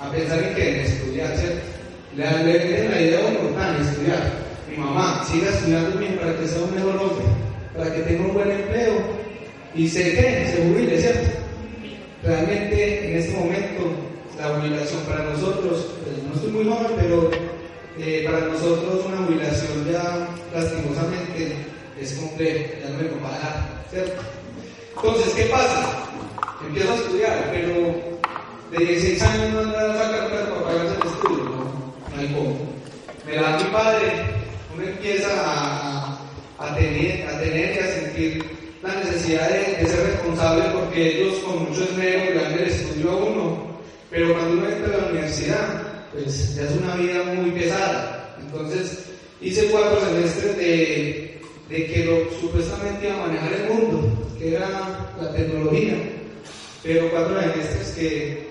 A 0.00 0.10
pensar 0.10 0.42
en 0.42 0.54
que 0.54 0.68
en 0.68 0.80
estudiar, 0.80 1.36
¿cierto? 1.36 1.77
Venden 2.16 2.90
la 2.90 3.00
idea 3.00 3.20
a 3.20 3.26
uno, 3.28 3.50
tan 3.56 3.80
estudiar. 3.80 4.22
Mi 4.70 4.76
mamá, 4.76 5.24
siga 5.30 5.50
estudiando 5.50 5.98
bien 5.98 6.16
para 6.16 6.36
que 6.38 6.46
sea 6.46 6.62
un 6.62 6.74
mejor 6.74 6.96
hombre, 6.96 7.24
para 7.76 7.94
que 7.94 8.02
tenga 8.02 8.26
un 8.26 8.34
buen 8.34 8.50
empleo 8.50 8.94
y 9.74 9.88
se 9.88 10.02
quede, 10.02 10.50
se 10.50 10.62
jubile, 10.62 11.00
¿cierto? 11.00 11.30
Realmente 12.22 13.10
en 13.10 13.16
este 13.18 13.36
momento 13.36 13.92
la 14.38 14.48
jubilación 14.48 15.00
para 15.02 15.24
nosotros, 15.24 15.86
pues, 16.02 16.22
no 16.24 16.34
estoy 16.34 16.50
muy 16.50 16.64
joven, 16.64 16.92
pero 16.96 17.30
eh, 17.98 18.24
para 18.24 18.46
nosotros 18.46 19.04
una 19.06 19.26
jubilación 19.26 19.86
ya 19.90 20.28
lastimosamente 20.54 21.56
es 22.00 22.12
compleja, 22.14 22.80
ya 22.82 22.90
no 22.90 22.98
me 22.98 23.22
va 23.22 23.34
a 23.34 23.38
dar, 23.38 23.84
¿cierto? 23.90 24.22
Entonces, 24.96 25.34
¿qué 25.34 25.44
pasa? 25.44 26.04
Empiezo 26.66 26.92
a 26.92 26.96
estudiar, 26.96 27.50
pero 27.52 28.08
de 28.70 28.84
16 28.84 29.22
años 29.22 29.52
no 29.54 29.60
anda 29.60 29.92
a 29.92 29.98
sacar 29.98 30.30
para 30.30 30.64
pagarse 30.64 30.97
Me 32.18 33.36
la 33.36 33.42
da 33.42 33.58
mi 33.58 33.70
padre, 33.70 34.08
uno 34.74 34.82
empieza 34.82 35.28
a, 35.36 36.18
a, 36.58 36.74
tener, 36.74 37.24
a 37.28 37.38
tener 37.38 37.76
y 37.76 37.78
a 37.78 37.92
sentir 37.92 38.44
la 38.82 38.94
necesidad 38.96 39.48
de, 39.48 39.76
de, 39.76 39.86
ser 39.88 40.04
responsable 40.04 40.64
porque 40.72 41.20
ellos 41.20 41.38
con 41.44 41.68
mucho 41.68 41.84
esmero 41.84 42.24
le 42.24 42.34
dan 42.34 42.52
el 42.54 42.66
estudio 42.66 43.10
a 43.12 43.16
uno, 43.18 43.78
pero 44.10 44.32
cuando 44.32 44.54
uno 44.54 44.68
entra 44.68 44.94
a 44.94 45.00
la 45.00 45.08
universidad, 45.10 45.82
pues 46.12 46.56
ya 46.56 46.62
es 46.62 46.72
una 46.72 46.96
vida 46.96 47.22
muy 47.22 47.52
pesada. 47.52 48.36
Entonces 48.40 49.04
hice 49.40 49.66
cuatro 49.66 50.00
semestres 50.00 50.56
de, 50.56 51.40
de 51.68 51.86
que 51.86 52.04
lo, 52.04 52.40
supuestamente 52.40 53.06
iba 53.06 53.14
a 53.14 53.26
manejar 53.28 53.52
el 53.52 53.68
mundo, 53.68 54.28
que 54.36 54.56
era 54.56 54.68
la 55.20 55.32
tecnología, 55.32 55.94
pero 56.82 57.10
cuatro 57.10 57.40
semestres 57.40 57.90
que 57.90 58.47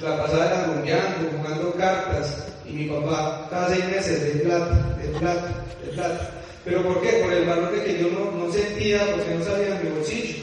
la 0.00 0.22
pasaba 0.22 0.46
era 0.46 0.66
rumbeando, 0.66 1.30
jugando 1.36 1.72
cartas, 1.74 2.46
y 2.66 2.72
mi 2.72 2.86
papá 2.86 3.46
cada 3.50 3.68
seis 3.68 3.84
meses 3.86 4.22
de 4.22 4.40
plata, 4.40 4.96
de 5.00 5.08
plata, 5.18 5.48
de 5.84 5.92
plata. 5.92 6.30
¿Pero 6.64 6.82
por 6.82 7.00
qué? 7.00 7.22
Por 7.22 7.32
el 7.32 7.46
valor 7.46 7.72
de 7.72 7.84
que 7.84 7.98
yo 8.00 8.08
no, 8.10 8.30
no 8.32 8.52
sentía, 8.52 9.00
porque 9.14 9.34
no 9.34 9.44
sabía 9.44 9.80
mi 9.82 9.90
bolsillo. 9.90 10.42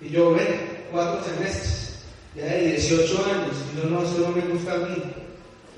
Y 0.00 0.08
yo, 0.08 0.32
ven, 0.32 0.86
cuatro 0.90 1.22
semestres, 1.22 2.02
ya 2.34 2.46
de 2.46 2.72
18 2.72 3.24
años, 3.26 3.56
y 3.72 3.76
yo 3.76 3.90
no, 3.90 4.02
eso 4.02 4.18
no 4.20 4.28
me 4.28 4.42
gusta 4.52 4.74
a 4.74 4.78
mí. 4.78 5.02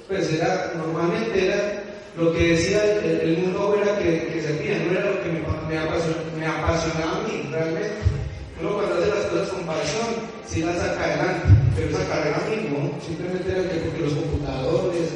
Pues 0.09 0.33
era, 0.33 0.73
normalmente 0.77 1.47
era 1.47 1.83
lo 2.17 2.33
que 2.33 2.49
decía 2.49 2.83
el, 3.03 3.39
mundo 3.39 3.77
era 3.81 3.99
que, 3.99 4.27
que 4.27 4.43
servía, 4.43 4.79
no 4.79 4.93
era 4.93 5.11
lo 5.11 5.23
que 5.23 5.29
me, 5.29 5.41
me, 5.69 5.79
apasionaba, 5.79 6.23
me 6.37 6.47
apasionaba 6.47 7.17
a 7.19 7.29
mí, 7.29 7.49
realmente. 7.51 8.20
Uno 8.61 8.75
cuando 8.75 8.95
hace 8.95 9.07
las 9.09 9.27
cosas 9.27 9.49
con 9.49 9.65
pasión, 9.65 10.07
sí 10.47 10.63
las 10.63 10.77
saca 10.77 11.05
adelante, 11.05 11.49
pero 11.75 11.89
esa 11.91 12.09
carrera 12.09 12.43
no, 12.71 13.01
simplemente 13.05 13.51
era 13.51 13.63
que 13.71 14.03
los 14.03 14.13
computadores, 14.13 15.11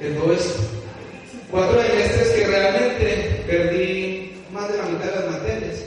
de 0.00 0.10
todo 0.10 0.32
eso. 0.32 0.54
Cuatro 1.50 1.82
semestres 1.82 2.28
que 2.28 2.46
realmente 2.46 3.44
perdí 3.46 4.32
más 4.52 4.70
de 4.70 4.78
la 4.78 4.84
mitad 4.84 5.06
de 5.06 5.14
las 5.16 5.30
materias. 5.30 5.84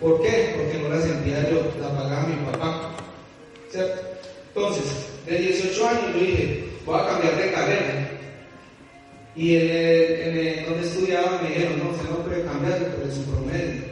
¿Por 0.00 0.20
qué? 0.22 0.54
Porque 0.56 0.78
no 0.78 0.88
las 0.88 1.04
sentía 1.04 1.48
yo, 1.48 1.62
la 1.80 1.88
pagaba 1.96 2.26
mi 2.26 2.36
papá. 2.50 2.90
¿Cierto? 3.70 4.02
Entonces, 4.48 4.84
de 5.26 5.38
18 5.38 5.88
años 5.88 6.02
yo 6.14 6.20
dije, 6.20 6.68
voy 6.84 7.00
a 7.00 7.06
cambiar 7.06 7.36
de 7.36 7.52
carrera. 7.52 8.10
Y 9.34 9.56
en 9.56 10.38
el, 10.38 10.66
donde 10.66 10.86
estudiaba 10.86 11.40
me 11.40 11.48
dijeron, 11.48 11.78
no, 11.78 11.90
usted 11.90 12.10
no 12.10 12.16
puede 12.18 12.44
cambiar 12.44 12.78
por 12.78 13.10
su 13.10 13.24
promedio. 13.24 13.82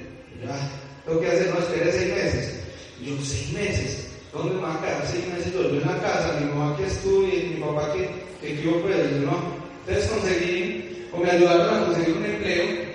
Ya, 0.45 0.71
tengo 1.05 1.21
que 1.21 1.27
hacer, 1.27 1.55
no, 1.55 1.61
espere 1.61 1.93
seis 1.93 2.15
meses. 2.15 2.61
Y 3.01 3.07
yo, 3.07 3.17
seis 3.25 3.53
meses. 3.53 4.07
¿Dónde 4.33 4.55
me 4.55 4.63
va 4.63 4.75
a 4.75 4.81
quedar 4.81 5.07
seis 5.11 5.27
meses? 5.29 5.53
Yo, 5.53 5.63
yo 5.63 5.81
en 5.81 5.87
la 5.87 6.01
casa, 6.01 6.39
mi 6.41 6.47
mamá 6.47 6.77
que 6.77 6.87
estudie, 6.87 7.51
mi 7.55 7.61
papá 7.61 7.93
que, 7.93 8.09
que 8.41 8.63
yo 8.63 8.81
pues, 8.83 9.13
no. 9.13 9.61
Entonces 9.87 10.11
conseguí, 10.11 11.07
o 11.13 11.19
me 11.19 11.31
ayudaron 11.31 11.75
a 11.75 11.87
conseguir 11.87 12.17
un 12.17 12.25
empleo 12.25 12.91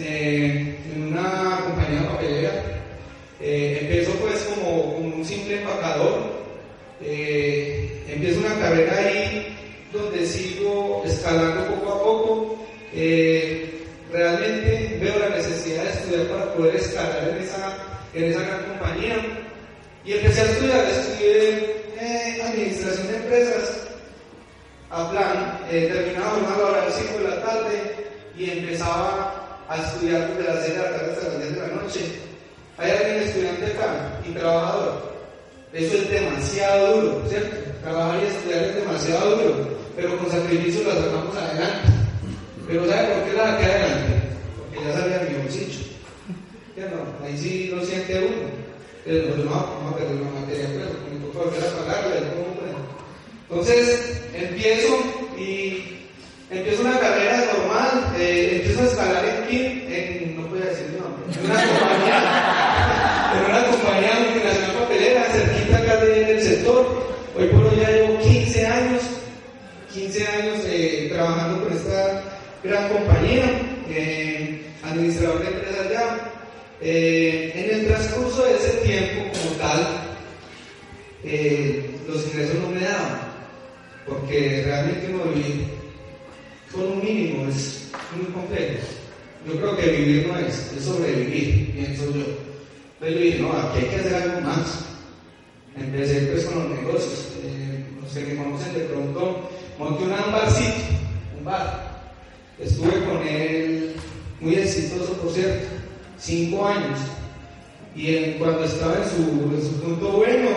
eh, 0.00 0.78
en 0.94 1.02
una 1.08 1.60
compañía 1.64 2.08
papelera. 2.08 2.64
Eh, 3.40 3.78
empiezo 3.82 4.12
pues 4.12 4.42
como, 4.44 4.96
un 4.96 5.24
simple 5.24 5.60
empacador. 5.60 6.32
Eh, 7.02 8.04
empiezo 8.08 8.40
una 8.40 8.58
carrera 8.58 8.96
ahí 8.96 9.56
donde 9.92 10.26
sigo 10.26 11.02
escalando 11.04 11.74
poco 11.74 11.92
a 11.92 12.02
poco. 12.02 12.66
realmente 14.12 14.91
veo 15.02 15.18
la 15.18 15.28
necesidad 15.30 15.84
de 15.84 15.90
estudiar 15.90 16.26
para 16.28 16.54
poder 16.54 16.76
escalar 16.76 17.28
en 17.28 17.42
esa, 17.42 17.76
en 18.14 18.24
esa 18.24 18.40
gran 18.40 18.64
compañía. 18.64 19.16
Y 20.04 20.12
empecé 20.12 20.40
a 20.40 20.44
estudiar, 20.44 20.84
estudié 20.86 21.82
administración 22.42 23.06
de 23.08 23.16
empresas 23.16 23.88
a 24.90 25.10
plan, 25.10 25.58
eh, 25.70 25.88
terminaba 25.92 26.34
una 26.34 26.56
hora 26.56 26.82
a 26.82 26.84
las 26.84 26.94
5 26.94 27.18
de 27.18 27.28
la 27.28 27.42
tarde 27.42 27.94
y 28.36 28.50
empezaba 28.50 29.64
a 29.68 29.76
estudiar 29.76 30.28
desde 30.28 30.52
las 30.52 30.64
6 30.64 30.76
de 30.76 30.82
la 30.82 30.90
tarde 30.90 31.12
hasta 31.12 31.28
las 31.28 31.38
10 31.38 31.54
de 31.54 31.60
la 31.60 31.82
noche. 31.82 32.00
¿Hay 32.78 32.90
alguien 32.90 33.22
estudiante 33.22 33.66
acá 33.66 34.20
y 34.28 34.32
trabajador? 34.32 35.12
Eso 35.72 35.96
es 35.96 36.10
demasiado 36.10 37.00
duro, 37.00 37.28
¿cierto? 37.28 37.56
Trabajar 37.82 38.20
y 38.22 38.26
estudiar 38.26 38.64
es 38.64 38.74
demasiado 38.76 39.36
duro, 39.36 39.68
pero 39.96 40.18
con 40.18 40.30
sacrificio 40.30 40.84
lo 40.84 40.90
sacamos 40.90 41.36
adelante. 41.36 41.88
Pero 42.66 42.86
¿sabe 42.86 43.14
por 43.14 43.24
qué 43.24 43.32
la 43.36 43.46
saqué 43.46 43.64
adelante? 43.64 44.11
Porque 44.72 44.88
ya 44.88 44.98
sabía 44.98 45.28
mi 45.28 45.42
bolsillo. 45.42 45.80
No? 46.76 47.26
Ahí 47.26 47.36
sí 47.36 47.70
lo 47.74 47.84
siente 47.84 48.18
uno. 48.18 48.48
Pero 49.04 49.36
no, 49.36 49.50
vamos 49.50 49.92
a 49.92 49.96
perder 49.96 50.16
una 50.16 50.40
materia, 50.40 50.68
pero 50.68 50.86
me 51.10 51.26
toca 51.26 51.44
volver 51.44 51.64
a 51.64 51.76
pagarla, 51.76 52.32
¿cómo 52.34 52.52
entonces 53.52 54.22
empiezo 54.34 54.98
y 55.38 55.98
empiezo 56.50 56.80
una 56.80 56.98
carrera 56.98 57.44
normal, 57.52 58.14
eh, 58.18 58.56
empiezo 58.56 58.80
a 58.80 58.86
escalar 58.86 59.24
en 59.50 59.92
en, 59.92 60.36
no 60.36 60.48
puedo 60.48 60.64
decir 60.64 60.86
nombre, 60.98 61.38
en 61.38 61.44
una 61.44 61.62
compañía, 61.66 62.18
en 63.36 63.50
una 63.50 63.66
compañía 63.66 64.10
multinacional 64.24 64.72
papelera, 64.72 65.24
cerquita 65.24 65.78
acá 65.78 65.96
del 65.96 66.42
sector. 66.42 67.12
Hoy 67.36 67.46
por 67.48 67.64
hoy 67.66 67.76
ya 67.78 67.90
llevo 67.90 68.18
15 68.20 68.66
años, 68.66 69.02
15 69.92 70.26
años 70.26 70.58
eh, 70.64 71.10
trabajando 71.12 71.64
con 71.64 71.76
esta 71.76 72.22
gran 72.64 72.88
compañía, 72.88 73.44
eh, 73.90 74.21
administrador 74.92 75.40
de 75.40 75.48
empresas 75.48 75.90
ya. 75.90 76.32
en 76.80 77.70
el 77.70 77.86
transcurso 77.86 78.44
de 78.44 78.54
ese 78.56 78.70
tiempo 78.86 79.38
como 79.38 79.56
tal, 79.56 79.80
los 82.08 82.26
ingresos 82.26 82.56
no 82.60 82.70
me 82.70 82.80
daban 82.80 83.32
porque 84.06 84.62
realmente 84.64 85.12
uno 85.12 85.24
vivir 85.32 85.64
con 86.72 86.84
un 86.84 87.04
mínimo 87.04 87.48
es 87.48 87.88
muy 88.16 88.26
complejo. 88.32 88.86
Yo 89.46 89.56
creo 89.56 89.76
que 89.76 89.90
vivir 89.90 90.26
no 90.28 90.38
es, 90.38 90.72
es 90.76 90.84
sobrevivir, 90.84 91.72
pienso 91.72 92.04
yo. 92.06 92.24
Entonces 93.00 93.18
yo 93.18 93.18
dije, 93.18 93.38
no, 93.40 93.52
aquí 93.52 93.78
hay 93.78 93.90
que 93.90 93.96
hacer 93.96 94.14
algo 94.14 94.40
más. 94.42 94.84
Empecé 95.76 96.20
pues 96.26 96.44
con 96.44 96.58
los 96.58 96.78
negocios. 96.78 97.28
Eh, 97.44 97.84
que 98.14 98.34
me 98.34 98.44
conocen 98.44 98.74
de 98.74 98.80
pronto, 98.80 99.48
monté 99.78 100.04
un 100.04 100.10
barcito, 100.10 100.84
un 101.38 101.44
bar. 101.46 102.02
Estuve 102.58 103.04
con 103.06 103.26
él 103.26 103.81
muy 104.42 104.56
exitoso, 104.56 105.14
por 105.14 105.32
cierto, 105.32 105.66
cinco 106.18 106.66
años. 106.66 106.98
Y 107.94 108.32
cuando 108.32 108.64
estaba 108.64 108.96
en 108.96 109.08
su, 109.08 109.54
en 109.54 109.62
su 109.62 109.80
punto 109.80 110.12
bueno, 110.12 110.50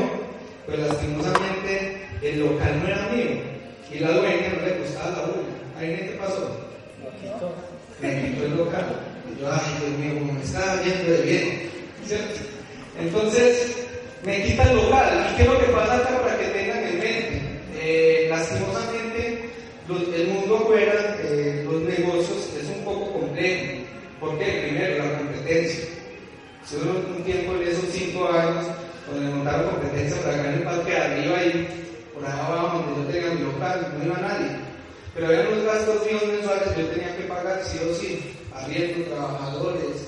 pues 0.65 0.79
lastimosamente 0.79 2.01
el 2.21 2.39
local 2.39 2.81
no 2.81 2.87
era 2.87 3.09
mío 3.09 3.55
y 3.91 3.99
la 3.99 4.11
dueña 4.11 4.53
no 4.55 4.65
le 4.65 4.79
gustaba 4.79 5.11
la 5.11 5.21
bulla. 5.27 5.55
¿Ahí 5.77 5.95
qué 5.95 6.17
pasó? 6.19 6.49
Me 8.01 8.21
quitó 8.21 8.45
el 8.45 8.57
local. 8.57 8.85
Y 9.31 9.41
yo, 9.41 9.51
ay, 9.51 9.59
Dios 9.79 9.99
mío, 9.99 10.19
como 10.19 10.33
me 10.33 10.41
estaba 10.41 10.81
viendo 10.81 11.11
de 11.11 11.21
bien. 11.21 11.69
¿Cierto? 12.05 12.41
Entonces, 12.99 13.87
me 14.25 14.43
quita 14.43 14.63
el 14.71 14.77
local. 14.77 15.27
¿Y 15.31 15.35
qué 15.35 15.41
es 15.43 15.47
lo 15.47 15.59
que 15.59 15.65
pasa 15.65 15.97
acá 15.97 16.21
para 16.21 16.37
que 16.37 16.45
tengan 16.45 16.83
en 16.83 16.99
mente? 16.99 17.41
Eh, 17.77 18.27
lastimosamente, 18.29 19.49
el 20.15 20.27
mundo 20.27 20.57
afuera, 20.57 21.17
eh, 21.23 21.63
los 21.63 21.81
negocios, 21.81 22.49
es 22.59 22.69
un 22.77 22.83
poco 22.83 23.11
complejo. 23.19 23.74
¿Por 24.25 24.39
qué? 24.39 24.65
Primero, 24.67 25.05
la 25.05 25.17
competencia. 25.19 25.85
Uno 26.81 27.15
un 27.15 27.23
tiempo 27.23 27.53
en 27.53 27.67
esos 27.67 27.85
cinco 27.91 28.27
años, 28.27 28.65
donde 29.07 29.29
montaron 29.35 29.69
competencia 29.69 30.19
para 30.21 30.37
ganar 30.37 30.53
el 30.55 30.63
parque 30.63 30.97
arriba 30.97 31.45
y 31.45 31.67
por 32.11 32.25
allá 32.25 32.47
abajo 32.47 32.79
donde 32.79 33.01
yo 33.03 33.13
tenía 33.13 33.35
mi 33.35 33.45
local, 33.45 33.93
no 33.95 34.05
iba 34.05 34.17
nadie. 34.17 34.47
Pero 35.13 35.27
había 35.27 35.47
unos 35.47 35.65
gastos 35.65 36.05
míos 36.07 36.23
mensuales 36.25 36.73
que 36.73 36.81
yo 36.81 36.87
tenía 36.87 37.17
que 37.17 37.23
pagar 37.25 37.61
sí 37.63 37.77
o 37.87 37.93
sí, 37.93 38.19
arriendo, 38.51 39.05
trabajadores, 39.11 40.07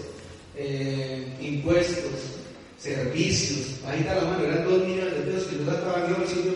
eh, 0.56 1.27
impuestos, 1.39 2.41
servicios, 2.80 3.67
está 3.93 4.15
la 4.15 4.21
mano, 4.21 4.43
eran 4.43 4.65
dos 4.65 4.84
millones 4.84 5.13
de 5.13 5.32
pesos 5.32 5.47
que 5.47 5.58
yo 5.60 5.65
sacaba 5.71 6.03
en 6.03 6.12
mi 6.12 6.17
bolsillo 6.17 6.53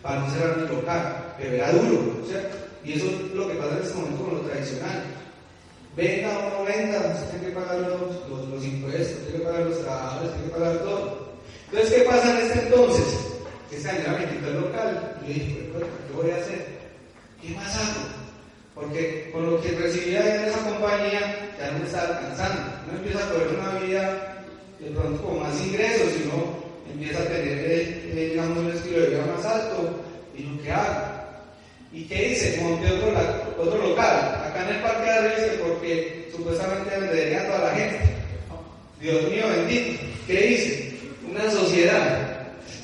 para 0.00 0.20
no 0.20 0.30
cerrar 0.30 0.56
mi 0.56 0.76
local, 0.76 1.34
pero 1.38 1.56
era 1.56 1.72
duro, 1.72 2.24
¿cierto? 2.26 2.56
Y 2.84 2.92
eso 2.94 3.04
es 3.04 3.34
lo 3.34 3.48
que 3.48 3.54
pasa 3.54 3.76
en 3.76 3.82
este 3.82 3.94
momento 3.94 4.24
con 4.24 4.34
lo 4.34 4.40
tradicional. 4.40 5.21
Venta 5.96 6.38
o 6.38 6.50
no 6.50 6.64
arrienda, 6.64 6.98
usted 6.98 7.38
tiene 7.38 7.46
que 7.46 7.60
pagar 7.60 7.80
los, 7.80 8.28
los, 8.28 8.48
los 8.48 8.64
impuestos, 8.64 9.18
tiene 9.26 9.38
que 9.38 9.44
pagar 9.44 9.60
los 9.60 9.80
trabajadores, 9.82 10.32
tiene 10.32 10.46
que 10.46 10.58
pagar 10.58 10.78
todo. 10.78 11.32
Entonces, 11.70 11.92
¿qué 11.94 12.02
pasa 12.04 12.30
en 12.30 12.46
este 12.46 12.58
entonces? 12.60 13.04
Este 13.70 13.88
año 13.90 14.00
era 14.00 14.48
el 14.48 14.60
local. 14.60 15.16
Y 15.22 15.28
yo 15.28 15.34
dije, 15.34 15.70
¿qué 16.08 16.16
voy 16.16 16.30
a 16.30 16.36
hacer? 16.36 16.66
¿Qué 17.40 17.48
más 17.54 17.76
hago? 17.76 18.06
Porque 18.74 19.30
con 19.32 19.50
lo 19.50 19.60
que 19.60 19.70
recibía 19.72 20.34
en 20.34 20.48
esa 20.48 20.58
compañía 20.64 21.50
ya 21.58 21.70
no 21.72 21.78
me 21.78 21.84
estaba 21.86 22.18
alcanzando. 22.18 22.62
No 22.86 22.98
empieza 22.98 23.24
a 23.24 23.28
coger 23.30 23.48
una 23.48 23.78
vida 23.80 24.44
de 24.80 24.90
pronto 24.90 25.22
con 25.22 25.40
más 25.40 25.60
ingresos, 25.60 26.08
sino 26.16 26.62
empieza 26.90 27.20
a 27.20 27.26
tener, 27.26 27.58
eh, 27.58 28.12
eh, 28.12 28.28
digamos, 28.32 28.58
un 28.58 28.72
estilo 28.72 29.00
de 29.00 29.08
vida 29.08 29.26
más 29.34 29.44
alto. 29.44 30.00
¿Y 30.36 30.42
yo 30.42 30.62
qué 30.62 30.72
hago? 30.72 31.12
¿Y 31.92 32.04
qué 32.04 32.32
hice? 32.32 32.60
Monté 32.62 32.92
otro, 32.92 33.12
otro 33.58 33.88
local, 33.88 34.44
acá 34.46 34.68
en 34.68 34.76
el 34.76 34.82
Parque 34.82 35.04
de 35.04 35.10
Arrece, 35.10 35.58
porque 35.62 36.28
supuestamente 36.34 36.98
vendería 36.98 37.42
a 37.42 37.46
toda 37.46 37.58
la 37.70 37.74
gente. 37.74 38.00
Dios 39.00 39.22
mío 39.30 39.44
bendito. 39.48 40.02
¿Qué 40.26 40.46
hice? 40.46 40.98
Una 41.28 41.50
sociedad. 41.50 42.28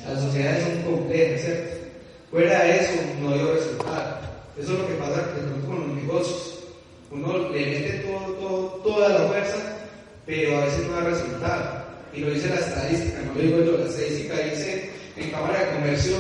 Las 0.07 0.21
sociedades 0.23 0.65
son 0.65 0.83
complejas, 0.83 1.41
¿cierto? 1.43 1.77
Fuera 2.31 2.65
de 2.65 2.77
eso, 2.81 2.93
no 3.21 3.35
dio 3.35 3.55
resultado. 3.55 4.19
Eso 4.59 4.73
es 4.73 4.79
lo 4.79 4.87
que 4.89 4.95
pasa 4.95 5.23
con 5.67 5.89
los 5.89 5.97
negocios. 5.97 6.59
Uno 7.11 7.49
le 7.51 7.67
mete 7.67 7.99
todo, 8.01 8.33
todo, 8.35 8.69
toda 8.83 9.09
la 9.09 9.29
fuerza, 9.29 9.57
pero 10.27 10.59
a 10.59 10.65
veces 10.65 10.87
no 10.87 10.93
da 10.95 11.01
resultado. 11.03 11.85
Y 12.13 12.21
lo 12.21 12.31
dice 12.31 12.49
la 12.49 12.57
estadística, 12.57 13.21
no 13.21 13.35
lo 13.35 13.41
digo 13.41 13.65
yo, 13.65 13.79
la 13.79 13.89
estadística 13.89 14.35
dice 14.39 14.91
en 15.17 15.31
Cámara 15.31 15.59
de 15.61 15.75
Comercio 15.77 16.17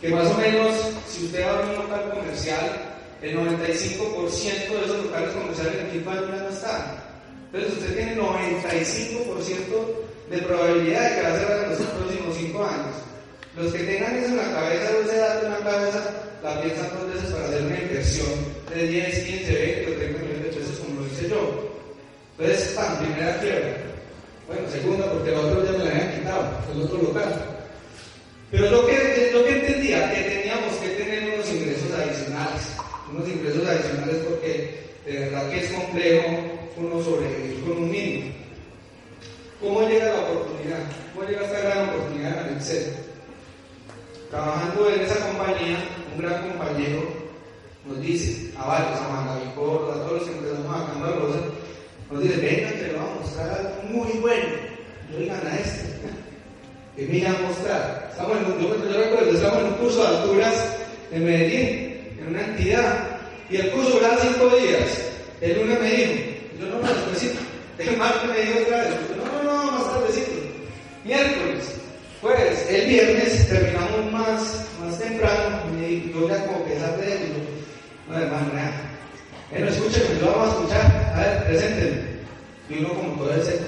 que 0.00 0.08
más 0.08 0.26
o 0.26 0.34
menos, 0.34 0.74
si 1.08 1.24
usted 1.26 1.46
va 1.46 1.58
a 1.58 1.62
un 1.62 1.74
local 1.74 2.10
comercial, 2.10 2.95
el 3.26 3.36
95% 3.36 4.70
de 4.70 4.84
esos 4.84 5.04
locales 5.04 5.30
comerciales 5.30 5.80
en 5.80 5.90
Quito 5.90 6.14
ya 6.14 6.20
no 6.20 6.48
están. 6.48 6.82
Entonces 7.52 7.78
usted 7.78 7.96
tiene 7.96 8.16
95% 8.16 10.06
de 10.30 10.38
probabilidad 10.38 11.10
de 11.10 11.16
que 11.16 11.22
va 11.22 11.28
a 11.28 11.38
cerrar 11.38 11.64
en 11.64 11.70
los 11.70 11.80
próximos 11.80 12.36
5 12.36 12.64
años. 12.64 12.96
Los 13.56 13.72
que 13.72 13.84
tengan 13.84 14.16
eso 14.16 14.28
en 14.28 14.36
la 14.36 14.52
cabeza, 14.52 14.90
o 14.90 15.02
ese 15.02 15.16
dato 15.16 15.46
en 15.46 15.52
la 15.52 15.58
cabeza, 15.58 16.10
la 16.42 16.60
piensan 16.60 16.90
dos 16.92 17.14
veces 17.14 17.30
para 17.30 17.46
hacer 17.46 17.62
una 17.62 17.80
inversión 17.80 18.28
de 18.74 18.86
10, 18.86 19.24
15, 19.24 19.54
20 19.54 19.90
o 19.90 19.96
30 19.96 20.18
millones 20.18 20.42
de 20.42 20.60
pesos, 20.60 20.78
como 20.78 21.00
lo 21.00 21.06
hice 21.06 21.28
yo. 21.28 21.72
Entonces, 22.38 22.68
pan, 22.74 22.98
primera 22.98 23.40
quiebra. 23.40 23.76
Bueno, 24.46 24.68
segunda, 24.70 25.10
porque 25.10 25.30
el 25.30 25.36
otro 25.36 25.64
ya 25.64 25.72
me 25.72 25.84
la 25.84 25.90
habían 25.90 26.18
quitado, 26.18 26.50
el 26.74 26.82
otro 26.82 27.02
local. 27.02 27.56
Pero 28.50 28.70
lo 28.70 28.86
que, 28.86 29.30
lo 29.32 29.44
que 29.44 29.58
entendía, 29.58 30.12
que 30.12 30.22
teníamos 30.22 30.74
que 30.76 30.88
tener 30.90 31.34
unos 31.34 31.50
ingresos 31.50 31.90
adicionales. 31.92 32.75
Unos 33.10 33.28
ingresos 33.28 33.66
adicionales 33.66 34.16
porque 34.28 34.80
de 35.06 35.18
verdad 35.20 35.50
que 35.50 35.60
es 35.60 35.72
complejo 35.72 36.26
uno 36.76 37.02
sobrevivir 37.02 37.60
con 37.64 37.76
un 37.78 37.90
mínimo. 37.90 38.32
¿Cómo 39.60 39.88
llega 39.88 40.12
la 40.12 40.20
oportunidad? 40.20 40.80
¿Cómo 41.14 41.28
llega 41.28 41.46
esta 41.46 41.60
gran 41.60 41.88
oportunidad 41.88 42.42
en 42.42 42.48
el 42.48 42.54
Excel? 42.56 42.92
Trabajando 44.30 44.90
en 44.90 45.00
esa 45.00 45.26
compañía, 45.28 45.78
un 46.14 46.22
gran 46.22 46.48
compañero 46.48 47.26
nos 47.86 48.00
dice, 48.00 48.50
a 48.58 48.66
varios, 48.66 49.00
a 49.00 49.08
Mangavicorda, 49.08 49.94
a 49.94 50.06
todos 50.06 50.12
los 50.12 50.22
que 50.24 50.36
empezamos 50.36 50.74
a 50.74 50.86
cambiar 50.86 51.20
cosas, 51.20 51.40
nos 52.10 52.22
dice, 52.22 52.36
venga 52.36 52.72
que 52.72 52.82
le 52.82 52.92
vamos 52.94 53.10
a 53.10 53.20
mostrar 53.20 53.50
algo 53.50 53.70
muy 53.90 54.12
bueno. 54.18 54.46
Yo 55.12 55.18
digan 55.18 55.46
a 55.46 55.58
este. 55.58 55.86
¿Qué 56.96 57.06
me 57.06 57.18
iba 57.18 57.30
a 57.30 57.42
mostrar? 57.42 58.08
Estamos 58.10 58.36
en 58.38 58.60
yo, 58.60 58.90
yo 58.90 58.98
recuerdo, 58.98 59.30
estamos 59.30 59.58
en 59.58 59.66
un 59.66 59.74
curso 59.74 60.02
de 60.02 60.08
alturas 60.08 60.76
en 61.12 61.24
Medellín, 61.24 61.85
una 62.28 62.44
entidad, 62.44 63.18
y 63.50 63.56
el 63.56 63.70
curso 63.70 63.90
duraba 63.90 64.18
cinco 64.20 64.48
días. 64.56 65.02
El 65.40 65.58
lunes 65.58 65.80
me 65.80 65.90
dijo, 65.90 66.12
yo 66.60 66.66
no, 66.66 66.78
no, 66.80 67.06
necesito. 67.10 67.40
El 67.78 67.96
martes 67.96 68.30
me 68.30 68.40
dijo 68.40 68.58
otra 68.62 68.78
vez, 68.78 68.90
no, 69.16 69.42
no, 69.42 69.64
no, 69.64 69.72
más 69.72 69.92
tardecito. 69.92 70.32
Miércoles, 71.04 71.74
pues 72.20 72.70
el 72.70 72.86
viernes 72.88 73.48
terminamos 73.48 74.12
más, 74.12 74.66
más 74.80 74.98
temprano 74.98 75.60
y 75.78 76.12
yo 76.12 76.28
ya 76.28 76.44
como 76.46 76.64
que 76.64 76.74
de 76.74 77.12
él 77.12 77.20
no 78.08 78.18
hermano, 78.18 78.52
nada. 78.54 78.72
Bueno, 79.50 79.68
escúchenme, 79.68 80.20
lo 80.20 80.32
vamos 80.32 80.48
a 80.48 80.52
escuchar. 80.52 81.12
A 81.14 81.20
ver, 81.20 81.44
preséntenme. 81.46 82.02
Y 82.68 82.78
uno 82.78 82.94
como 82.94 83.14
todo 83.14 83.34
ese 83.34 83.58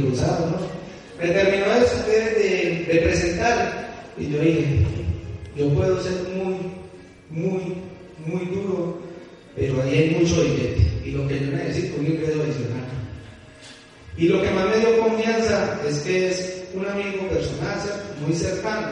cruzado, 0.00 0.46
¿no? 0.46 0.56
Me 1.18 1.32
terminó 1.32 1.66
de, 1.66 2.20
de, 2.20 2.84
de, 2.92 3.00
presentar 3.02 3.88
y 4.16 4.30
yo 4.30 4.38
dije, 4.40 4.86
yo 5.54 5.68
puedo 5.74 6.02
ser 6.02 6.12
muy, 6.34 6.56
muy, 7.30 7.74
muy 8.26 8.44
duro, 8.46 8.98
pero 9.56 9.82
ahí 9.82 9.98
hay 9.98 10.10
mucho 10.10 10.42
billete. 10.42 10.90
Y 11.04 11.10
lo 11.12 11.26
que 11.26 11.40
yo 11.40 11.46
necesito 11.52 11.94
es 11.94 11.98
un 11.98 12.06
ingreso 12.06 12.42
adicional. 12.42 12.90
Y 14.16 14.28
lo 14.28 14.42
que 14.42 14.50
más 14.50 14.66
me 14.68 14.78
dio 14.78 15.00
confianza 15.00 15.80
es 15.88 15.98
que 16.00 16.28
es 16.28 16.64
un 16.74 16.86
amigo 16.86 17.26
personal 17.28 17.78
muy 18.26 18.34
cercano. 18.34 18.88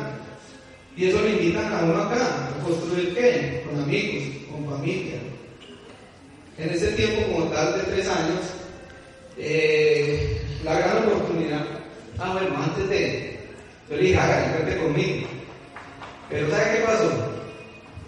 Y 0.97 1.07
eso 1.07 1.21
le 1.23 1.33
invitan 1.33 1.73
a 1.73 1.85
uno 1.85 2.03
acá, 2.03 2.49
a 2.49 2.65
construir 2.65 3.15
qué? 3.15 3.63
Con 3.69 3.81
amigos, 3.83 4.25
con 4.51 4.67
familia. 4.67 5.15
En 6.57 6.71
ese 6.71 6.89
tiempo 6.93 7.33
como 7.33 7.45
tal 7.51 7.75
de 7.75 7.85
tres 7.93 8.09
años, 8.09 8.41
eh, 9.37 10.41
la 10.65 10.77
gran 10.77 11.07
oportunidad, 11.07 11.65
ah 12.19 12.33
bueno, 12.33 12.57
antes 12.61 12.89
de, 12.89 13.39
yo 13.89 13.97
le 13.97 14.03
dije, 14.03 14.19
haga, 14.19 14.81
conmigo. 14.83 15.29
Pero 16.29 16.51
¿sabe 16.51 16.79
qué 16.79 16.85
pasó? 16.85 17.28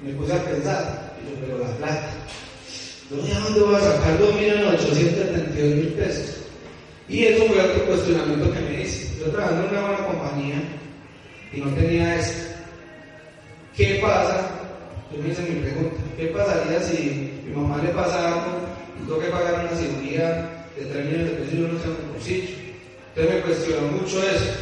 Me 0.02 0.12
puse 0.14 0.32
a 0.32 0.44
pensar, 0.44 1.12
y 1.20 1.30
yo, 1.30 1.36
pero 1.40 1.58
la 1.58 1.76
plata. 1.76 2.10
¿Yo 3.10 3.16
de 3.16 3.34
dónde 3.34 3.60
voy 3.60 3.74
a 3.74 3.80
sacar 3.80 4.18
2.832.000 4.18 5.74
mil 5.74 5.88
pesos? 5.94 6.36
Y 7.08 7.24
eso 7.24 7.44
fue 7.46 7.60
otro 7.60 7.86
cuestionamiento 7.86 8.52
que 8.52 8.60
me 8.60 8.82
hice. 8.82 9.18
Yo 9.18 9.30
trabajando 9.30 9.64
en 9.64 9.70
una 9.70 9.80
buena 9.80 10.06
compañía 10.06 10.62
y 11.52 11.60
no 11.60 11.70
tenía 11.74 12.16
eso. 12.16 12.32
¿Qué 13.76 13.98
pasa? 14.00 14.48
Yo 15.12 15.22
me 15.22 15.30
hice 15.30 15.42
mi 15.42 15.60
pregunta. 15.60 15.96
¿Qué 16.16 16.26
pasaría 16.26 16.80
si 16.82 17.42
mi 17.44 17.52
mamá 17.52 17.82
le 17.82 17.90
pasa 17.90 18.28
algo 18.28 18.60
y 18.96 19.06
tengo 19.06 19.20
que 19.20 19.28
pagar 19.28 19.66
una 19.66 19.76
cirugía 19.76 20.66
de 20.78 20.84
3 20.86 21.04
millones 21.04 21.30
de 21.30 21.36
pesos 21.36 21.52
y 21.52 21.56
yo 21.58 21.68
no 21.68 21.78
tengo 21.80 21.96
un 22.04 22.12
bolsillo? 22.12 22.48
Entonces 23.08 23.34
me 23.34 23.40
cuestionó 23.40 23.88
mucho 23.88 24.22
eso. 24.22 24.52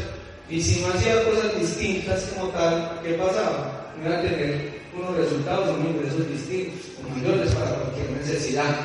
Y 0.48 0.62
si 0.62 0.80
no 0.80 0.88
hacía 0.88 1.22
cosas 1.24 1.60
distintas 1.60 2.32
como 2.34 2.48
tal, 2.48 2.98
¿qué 3.04 3.12
pasaba? 3.12 3.92
Me 4.00 4.08
iba 4.08 4.18
a 4.18 4.22
tener 4.22 4.78
unos 4.98 5.16
resultados, 5.16 5.76
unos 5.76 5.94
ingresos 5.94 6.28
distintos, 6.28 6.80
o 6.98 7.16
mayores 7.16 7.54
para 7.54 7.70
cualquier 7.70 8.10
necesidad. 8.10 8.76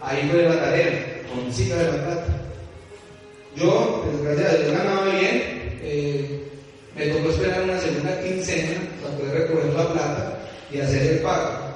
Ahí 0.00 0.28
fue 0.30 0.42
la 0.42 0.60
tarea, 0.60 1.22
consiga 1.34 1.76
de 1.76 1.84
la 1.84 2.04
plata. 2.04 2.26
Yo, 3.56 4.04
gracias 4.22 4.52
a 4.52 4.56
Dios, 4.56 4.72
ganaba 4.72 5.04
bien. 5.06 5.80
Eh, 5.82 6.48
me 6.94 7.06
tocó 7.06 7.30
esperar 7.30 7.62
una 7.62 7.80
segunda 7.80 8.20
quincena 8.20 8.80
para 9.02 9.16
poder 9.16 9.48
recoger 9.48 9.74
la 9.74 9.92
plata 9.92 10.38
y 10.70 10.80
hacer 10.80 11.02
el 11.12 11.18
pago. 11.20 11.68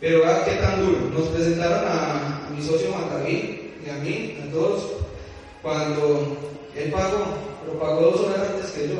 Pero 0.00 0.22
ah, 0.26 0.42
qué 0.44 0.52
tan 0.56 0.84
duro. 0.84 0.98
Nos 1.12 1.28
presentaron 1.28 1.84
a, 1.86 2.48
mi 2.54 2.62
socio 2.62 2.90
Juan 2.92 3.26
y 3.28 3.90
a 3.90 3.94
mí, 3.94 4.38
a 4.42 4.52
todos, 4.52 4.84
cuando 5.62 6.36
él 6.76 6.90
pagó, 6.90 7.24
lo 7.66 7.78
pagó 7.78 8.00
dos 8.02 8.20
horas 8.20 8.50
antes 8.50 8.70
que 8.72 8.88
yo. 8.88 8.94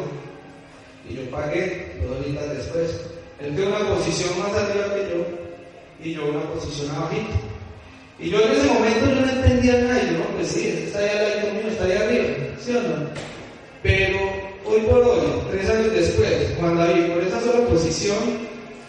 Y 1.09 1.14
yo 1.14 1.31
pagué 1.31 2.01
dos 2.03 2.20
horitas 2.20 2.57
después. 2.57 3.15
Él 3.40 3.55
tiene 3.55 3.70
una 3.70 3.94
posición 3.94 4.38
más 4.38 4.53
arriba 4.53 4.94
que 4.94 5.11
yo 5.11 5.27
y 6.03 6.14
yo 6.14 6.27
una 6.27 6.42
posición 6.53 6.90
abajita. 6.96 7.37
Y 8.18 8.31
yo 8.31 8.40
en 8.40 8.53
ese 8.53 8.66
momento 8.66 9.07
no 9.07 9.29
entendía 9.29 9.83
nada, 9.83 10.03
yo 10.05 10.18
no, 10.18 10.25
pues 10.37 10.49
sí, 10.49 10.68
está 10.87 10.99
allá 11.01 11.53
mío, 11.53 11.68
está 11.68 11.85
allá 11.85 12.01
arriba, 12.01 12.25
¿sí 12.59 12.72
o 12.72 12.83
no? 12.83 13.11
Pero 13.83 14.18
hoy 14.64 14.81
por 14.81 14.99
hoy, 14.99 15.20
tres 15.51 15.70
años 15.70 15.92
después, 15.92 16.55
Juan 16.59 16.77
David, 16.77 17.12
por 17.12 17.22
esa 17.22 17.40
sola 17.40 17.66
posición, 17.66 18.18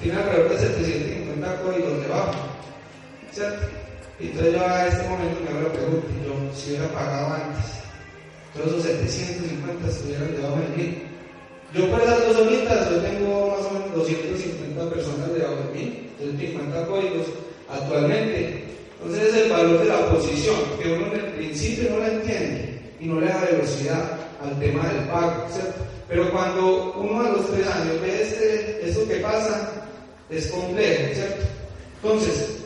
tiene 0.01 0.17
alrededor 0.17 0.49
de 0.49 0.59
750 0.59 1.61
códigos 1.61 2.01
debajo, 2.01 2.31
¿cierto? 3.31 3.67
Y 4.19 4.27
entonces 4.27 4.53
yo 4.53 4.61
a 4.61 4.87
este 4.87 5.09
momento 5.09 5.39
me 5.43 5.49
hago 5.49 5.69
la 5.69 6.25
yo 6.25 6.55
si 6.55 6.69
hubiera 6.71 6.87
pagado 6.87 7.33
antes, 7.35 7.65
todos 8.53 8.67
esos 8.69 8.83
750 8.83 9.87
estuvieran 9.87 10.35
debajo 10.35 10.55
de 10.55 10.77
mí. 10.77 11.03
Yo 11.73 11.91
por 11.91 12.01
esas 12.01 12.27
dos 12.27 12.37
horitas, 12.37 12.89
yo 12.89 12.97
tengo 12.97 13.55
más 13.57 13.67
o 13.67 13.71
menos 13.71 13.93
250 13.93 14.89
personas 14.89 15.33
debajo 15.33 15.55
de 15.55 15.79
mí, 15.79 16.09
250 16.19 16.87
códigos 16.87 17.27
actualmente. 17.69 18.63
Entonces 18.99 19.27
es 19.29 19.43
el 19.43 19.51
valor 19.51 19.79
de 19.79 19.85
la 19.85 20.09
posición, 20.09 20.55
que 20.81 20.93
uno 20.93 21.07
en 21.07 21.19
el 21.19 21.31
principio 21.33 21.89
no 21.91 21.99
la 21.99 22.07
entiende 22.07 22.81
y 22.99 23.05
no 23.05 23.19
le 23.19 23.27
da 23.27 23.45
velocidad 23.51 24.26
al 24.43 24.59
tema 24.59 24.87
del 24.87 25.07
pago, 25.07 25.47
¿cierto? 25.49 25.85
Pero 26.07 26.31
cuando 26.31 26.93
uno 26.93 27.21
a 27.21 27.29
los 27.31 27.51
tres 27.51 27.67
años 27.67 28.01
ve 28.01 28.21
este, 28.21 28.89
esto 28.89 29.07
que 29.07 29.15
pasa, 29.17 29.71
es 30.29 30.47
complejo, 30.47 31.13
¿cierto? 31.13 31.45
Entonces, 32.01 32.57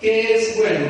¿qué 0.00 0.34
es 0.34 0.56
bueno? 0.58 0.86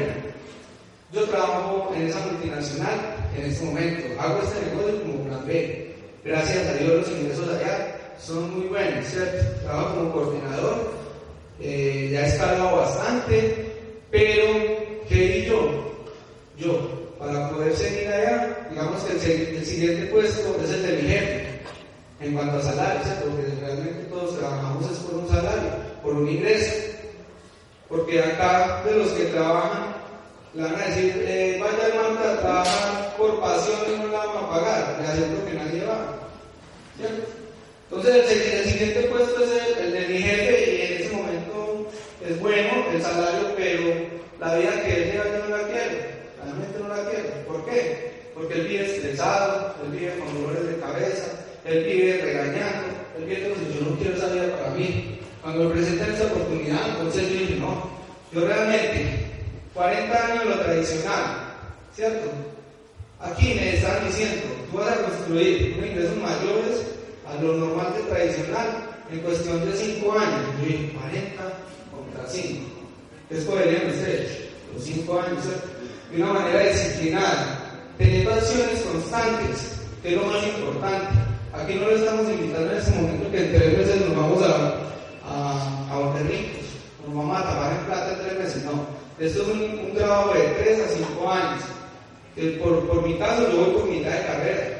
Yo 1.12 1.24
trabajo 1.24 1.93
en 1.95 2.09
esa 2.09 2.18
multinacional 2.20 3.16
en 3.37 3.45
este 3.45 3.64
momento, 3.64 4.20
hago 4.20 4.41
este 4.43 4.66
negocio 4.66 5.03
como 5.03 5.24
plan 5.24 5.47
B. 5.47 5.95
Gracias 6.24 6.66
a 6.66 6.74
Dios 6.74 6.91
los 6.91 7.11
ingresos 7.11 7.49
allá 7.49 7.97
son 8.20 8.59
muy 8.59 8.68
buenos, 8.68 9.07
¿cierto? 9.07 9.61
Trabajo 9.62 9.95
como 9.95 10.12
coordinador, 10.12 10.93
eh, 11.61 12.11
ya 12.12 12.24
he 12.24 12.28
escalado 12.28 12.76
bastante, 12.76 13.72
pero, 14.11 14.45
¿qué 15.09 15.14
vi 15.14 15.45
yo? 15.47 15.87
yo, 16.59 17.06
para 17.19 17.51
poder 17.51 17.77
seguir 17.77 18.09
allá, 18.09 18.67
digamos 18.71 19.03
que 19.05 19.12
el, 19.12 19.64
siguiente 19.64 20.07
puesto 20.07 20.57
es 20.62 20.71
el 20.71 20.83
de 20.83 21.03
mi 21.03 21.09
jefe, 21.09 21.61
en 22.21 22.35
cuanto 22.35 22.59
a 22.59 22.62
salario, 22.62 23.05
¿cierto? 23.05 23.27
porque 23.31 23.61
realmente 23.61 24.05
todos 24.05 24.39
trabajamos 24.39 24.91
es 24.91 24.99
por 24.99 25.14
un 25.14 25.29
salario, 25.29 25.71
por 26.03 26.14
un 26.14 26.29
ingreso. 26.29 26.73
Porque 27.89 28.21
acá 28.21 28.83
de 28.85 28.97
los 28.97 29.12
que 29.12 29.25
trabajan, 29.27 29.95
le 30.55 30.62
van 30.62 30.75
a 30.75 30.87
decir, 30.87 31.25
eh, 31.27 31.59
vaya 31.61 31.89
hermano 31.89 32.19
a 32.19 32.41
trabajar 32.41 33.17
por 33.17 33.41
pasión 33.41 33.79
y 33.89 33.99
no 33.99 34.09
la 34.09 34.19
vamos 34.19 34.45
a 34.45 34.51
pagar, 34.51 34.99
le 35.01 35.07
hacen 35.07 35.35
lo 35.35 35.45
que 35.47 35.55
nadie 35.55 35.85
va. 35.85 36.17
Entonces 37.91 38.31
el, 38.31 38.61
el, 38.61 38.64
siguiente 38.64 39.03
puesto 39.03 39.45
es 39.45 39.51
el, 39.51 39.85
el, 39.85 39.93
de 39.93 40.09
mi 40.09 40.19
jefe 40.19 40.75
y 40.75 40.81
en 40.81 41.03
ese 41.03 41.14
momento 41.14 41.87
es 42.27 42.41
bueno 42.41 42.71
el 42.93 43.03
salario, 43.03 43.55
pero 43.57 43.85
la 44.41 44.55
vida 44.57 44.83
que 44.83 45.03
él 45.03 45.12
lleva 45.12 45.25
yo 45.27 45.49
no 45.49 45.57
la 45.57 45.69
quiero, 45.69 46.16
realmente 46.47 46.78
no 46.80 46.88
la 46.88 47.11
quiero. 47.11 47.28
¿Por 47.47 47.64
qué? 47.64 48.12
Porque 48.34 48.55
él 48.55 48.68
vive 48.68 48.86
estresado, 48.86 49.74
él 49.84 49.99
vive 49.99 50.18
con 50.18 50.42
dolores 50.42 50.66
de 50.68 50.76
cabeza, 50.76 51.26
él 51.64 51.84
vive 51.84 52.22
regañando, 52.22 52.86
él 53.18 53.24
vive 53.24 53.49
como 53.51 53.70
yo 53.74 53.90
no 53.90 53.97
quiero 53.97 54.16
esa 54.16 54.28
vida 54.28 54.57
para 54.57 54.70
mí. 54.70 55.18
Cuando 55.42 55.64
me 55.64 55.74
presentan 55.74 56.14
esa 56.14 56.24
oportunidad, 56.26 56.88
entonces 56.90 57.28
yo 57.30 57.38
dije, 57.38 57.57
no, 57.57 57.90
yo 58.32 58.47
realmente, 58.47 59.26
40 59.74 60.26
años 60.26 60.44
lo 60.47 60.61
tradicional, 60.61 61.55
¿cierto? 61.94 62.30
Aquí 63.20 63.55
me 63.55 63.76
están 63.76 64.07
diciendo, 64.07 64.42
tú 64.70 64.78
vas 64.78 64.92
a 64.92 65.03
construir 65.03 65.74
unos 65.76 65.90
ingresos 65.90 66.16
mayores 66.16 66.82
a 67.26 67.42
lo 67.42 67.53
normal 67.55 67.94
de 67.97 68.03
tradicional 68.14 68.66
en 69.11 69.20
cuestión 69.20 69.64
de 69.64 69.76
5 69.76 70.12
años. 70.12 70.40
Yo 70.61 70.66
dije, 70.66 70.92
40 70.92 71.42
contra 71.90 72.28
5. 72.28 72.66
¿Qué 73.28 73.38
escogerían 73.38 73.90
ustedes? 73.90 74.38
Los 74.74 74.84
5 74.84 75.20
años, 75.20 75.44
¿cierto? 75.44 75.76
De 76.11 76.23
una 76.23 76.33
manera 76.33 76.61
disciplinada, 76.61 77.59
teniendo 77.99 78.33
acciones 78.33 78.81
constantes, 78.81 79.73
que 80.03 80.15
es 80.15 80.21
lo 80.21 80.27
más 80.27 80.47
importante. 80.47 81.09
Aquí 81.53 81.75
no 81.75 81.87
lo 81.87 81.97
estamos 81.97 82.29
invitando 82.29 82.73
en 82.73 82.79
ese 82.79 82.91
momento 82.93 83.31
que 83.31 83.39
en 83.39 83.53
tres 83.53 83.79
meses 83.79 84.01
nos 84.03 84.17
vamos 84.17 84.43
a, 84.43 84.75
a, 85.27 85.93
a 85.93 85.99
volver 85.99 86.27
ricos, 86.27 86.65
nos 87.07 87.17
vamos 87.17 87.39
a 87.39 87.43
tapar 87.43 87.73
en 87.73 87.87
plata 87.87 88.13
en 88.13 88.21
tres 88.21 88.39
meses, 88.39 88.65
no. 88.65 88.97
Esto 89.19 89.43
es 89.43 89.49
un, 89.49 89.61
un 89.63 89.95
trabajo 89.95 90.35
de 90.35 90.43
3 90.63 90.81
a 90.81 90.89
5 90.89 91.31
años. 91.31 91.63
Por, 92.63 92.87
por, 92.87 93.07
mi 93.07 93.15
caso, 93.15 93.51
yo 93.51 93.65
voy 93.65 93.71
por 93.71 93.89
mitad 93.89 94.11
de 94.11 94.27
carrera. 94.27 94.77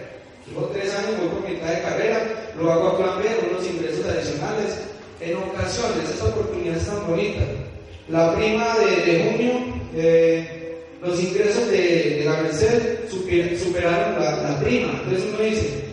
Llevo 0.47 0.67
tres 0.67 0.95
años, 0.95 1.19
voy 1.19 1.29
por 1.29 1.51
mitad 1.51 1.67
de 1.69 1.81
carrera, 1.81 2.53
lo 2.57 2.71
hago 2.71 2.89
a 2.89 2.97
plan 2.99 3.19
B, 3.19 3.49
unos 3.51 3.67
ingresos 3.67 4.05
adicionales. 4.05 4.79
En 5.21 5.37
ocasiones, 5.39 6.11
esta 6.11 6.27
oportunidad 6.27 6.77
es 6.77 6.87
tan 6.87 7.07
bonita. 7.07 7.41
La 8.09 8.35
prima 8.35 8.77
de, 8.79 9.11
de 9.11 9.25
junio, 9.25 9.53
eh, 9.95 10.56
los 11.03 11.23
ingresos 11.23 11.69
de, 11.69 12.17
de 12.19 12.25
la 12.25 12.43
Merced 12.43 13.09
super, 13.11 13.59
superaron 13.59 14.23
la, 14.23 14.59
prima. 14.61 14.93
Entonces 15.05 15.25
uno 15.33 15.45
dice, 15.45 15.85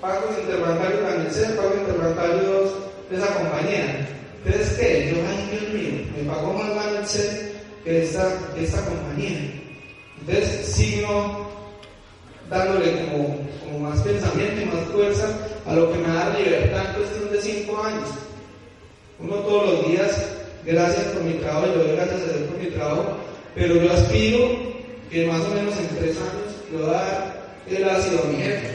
pagos 0.00 0.38
interbancarios 0.40 1.00
de 1.00 1.10
la 1.10 1.16
Merced, 1.16 1.56
pagos 1.56 1.74
interbancarios 1.76 2.70
de 3.10 3.16
esa 3.16 3.34
compañía. 3.34 4.08
Entonces, 4.44 4.78
¿qué? 4.78 5.12
Yo, 5.14 5.22
ay 5.28 5.48
Dios 5.50 5.74
mío, 5.74 6.06
me 6.16 6.30
pagó 6.30 6.52
más 6.52 6.68
la 6.68 6.92
Merced 6.92 7.52
que 7.84 8.04
esta, 8.04 8.38
que 8.54 8.66
compañía. 8.66 9.52
Entonces 10.20 10.66
sigo 10.66 11.50
dándole 12.48 13.06
como, 13.06 13.38
como, 13.64 13.78
más 13.88 14.00
pensamiento 14.02 14.60
y 14.60 14.64
más 14.66 14.84
fuerza 14.92 15.26
a 15.66 15.74
lo 15.74 15.92
que 15.92 15.98
me 15.98 16.08
da 16.08 16.36
libertad 16.38 16.86
en 16.88 16.94
cuestión 16.94 17.32
de 17.32 17.40
cinco 17.40 17.82
años. 17.82 18.08
Uno 19.18 19.36
todos 19.36 19.70
los 19.70 19.88
días, 19.88 20.28
gracias 20.64 21.04
por 21.06 21.22
mi 21.22 21.34
trabajo, 21.34 21.66
yo 21.66 21.84
doy 21.84 21.96
gracias 21.96 22.20
a 22.20 22.24
Dios 22.24 22.50
por 22.50 22.58
mi 22.58 22.66
trabajo, 22.66 23.16
pero 23.54 23.74
yo 23.76 23.92
aspiro 23.92 24.48
que 25.10 25.26
más 25.26 25.40
o 25.40 25.54
menos 25.54 25.74
en 25.78 25.88
tres 25.96 26.16
años 26.16 26.56
yo 26.72 26.86
dar 26.86 27.42
el 27.68 27.88
ácido 27.88 28.22
a 28.22 28.26
mi 28.26 28.36
jefe. 28.36 28.68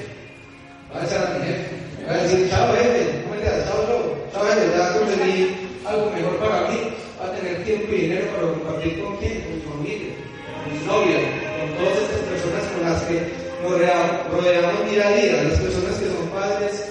Va 0.94 1.02
a 1.02 1.06
echar 1.06 1.26
a 1.26 1.40
mi 1.40 1.46
jefe. 1.46 1.70
Va 2.08 2.14
a 2.14 2.24
decir, 2.24 2.50
chao 2.50 2.74
jefe, 2.76 3.24
¿cómo 3.24 3.36
estás? 3.36 3.66
Chao 3.66 3.82
loco. 3.82 4.18
Chao 4.32 4.46
jefe, 4.46 4.78
ya 4.78 5.00
conseguí 5.00 5.58
algo 5.86 6.12
mejor 6.12 6.38
para 6.38 6.70
mí. 6.70 6.78
Va 7.20 7.26
a 7.26 7.36
tener 7.36 7.64
tiempo 7.64 7.94
y 7.94 8.02
dinero 8.02 8.28
para 8.28 8.48
compartir 8.48 9.02
con 9.02 9.18
quién, 9.18 9.42
con 9.42 9.56
mi 9.56 9.62
familia 9.62 10.28
mis 10.72 10.84
novias, 10.86 11.22
con 11.60 11.86
todas 11.86 11.98
estas 12.04 12.22
personas 12.28 12.64
con 12.74 12.84
las 12.84 13.04
que 13.04 13.48
nos 13.64 14.32
rodeamos 14.32 14.92
día 14.92 15.08
a 15.08 15.12
día, 15.12 15.44
las 15.44 15.60
personas 15.60 15.96
que 15.98 16.06
son 16.06 16.28
padres 16.30 16.86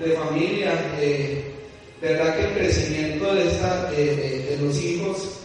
de 0.00 0.12
familia, 0.12 0.72
verdad 2.00 2.36
que 2.36 2.44
el 2.44 2.54
crecimiento 2.54 3.34
de, 3.34 3.48
esta, 3.48 3.90
de, 3.90 4.58
los 4.60 4.80
hijos 4.82 5.39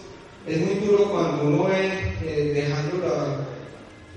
es 0.47 0.59
muy 0.59 0.75
duro 0.75 1.09
cuando 1.11 1.43
uno 1.43 1.63
ve 1.63 2.13
eh, 2.23 2.51
dejando 2.53 2.97
la, 2.99 3.37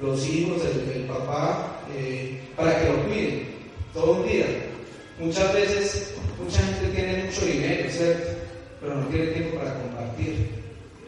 los 0.07 0.29
hijos, 0.29 0.63
el, 0.65 1.01
el 1.01 1.03
papá, 1.05 1.81
eh, 1.97 2.39
para 2.55 2.79
que 2.79 2.89
lo 2.91 3.05
cuiden 3.05 3.49
todo 3.95 4.13
un 4.13 4.29
día. 4.29 4.47
Muchas 5.19 5.53
veces, 5.55 6.15
mucha 6.39 6.61
gente 6.61 6.95
tiene 6.95 7.25
mucho 7.25 7.47
dinero, 7.47 7.91
¿cierto? 7.91 8.29
Pero 8.81 8.95
no 8.95 9.07
tiene 9.07 9.27
tiempo 9.29 9.59
para 9.59 9.75
compartir. 9.75 10.51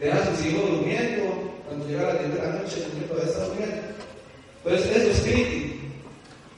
Deja 0.00 0.16
a 0.16 0.26
sus 0.26 0.46
hijos 0.46 0.70
durmiendo, 0.70 1.52
cuando 1.66 1.86
llega 1.86 2.00
a 2.00 2.14
las 2.14 2.18
10 2.20 2.34
de 2.34 2.42
la 2.42 2.52
noche, 2.54 2.76
el 2.98 3.04
todavía 3.04 3.30
está 3.30 3.44
durmiendo. 3.44 3.76
Entonces, 4.64 4.96
eso 4.96 5.10
es 5.10 5.20
crítico. 5.20 5.74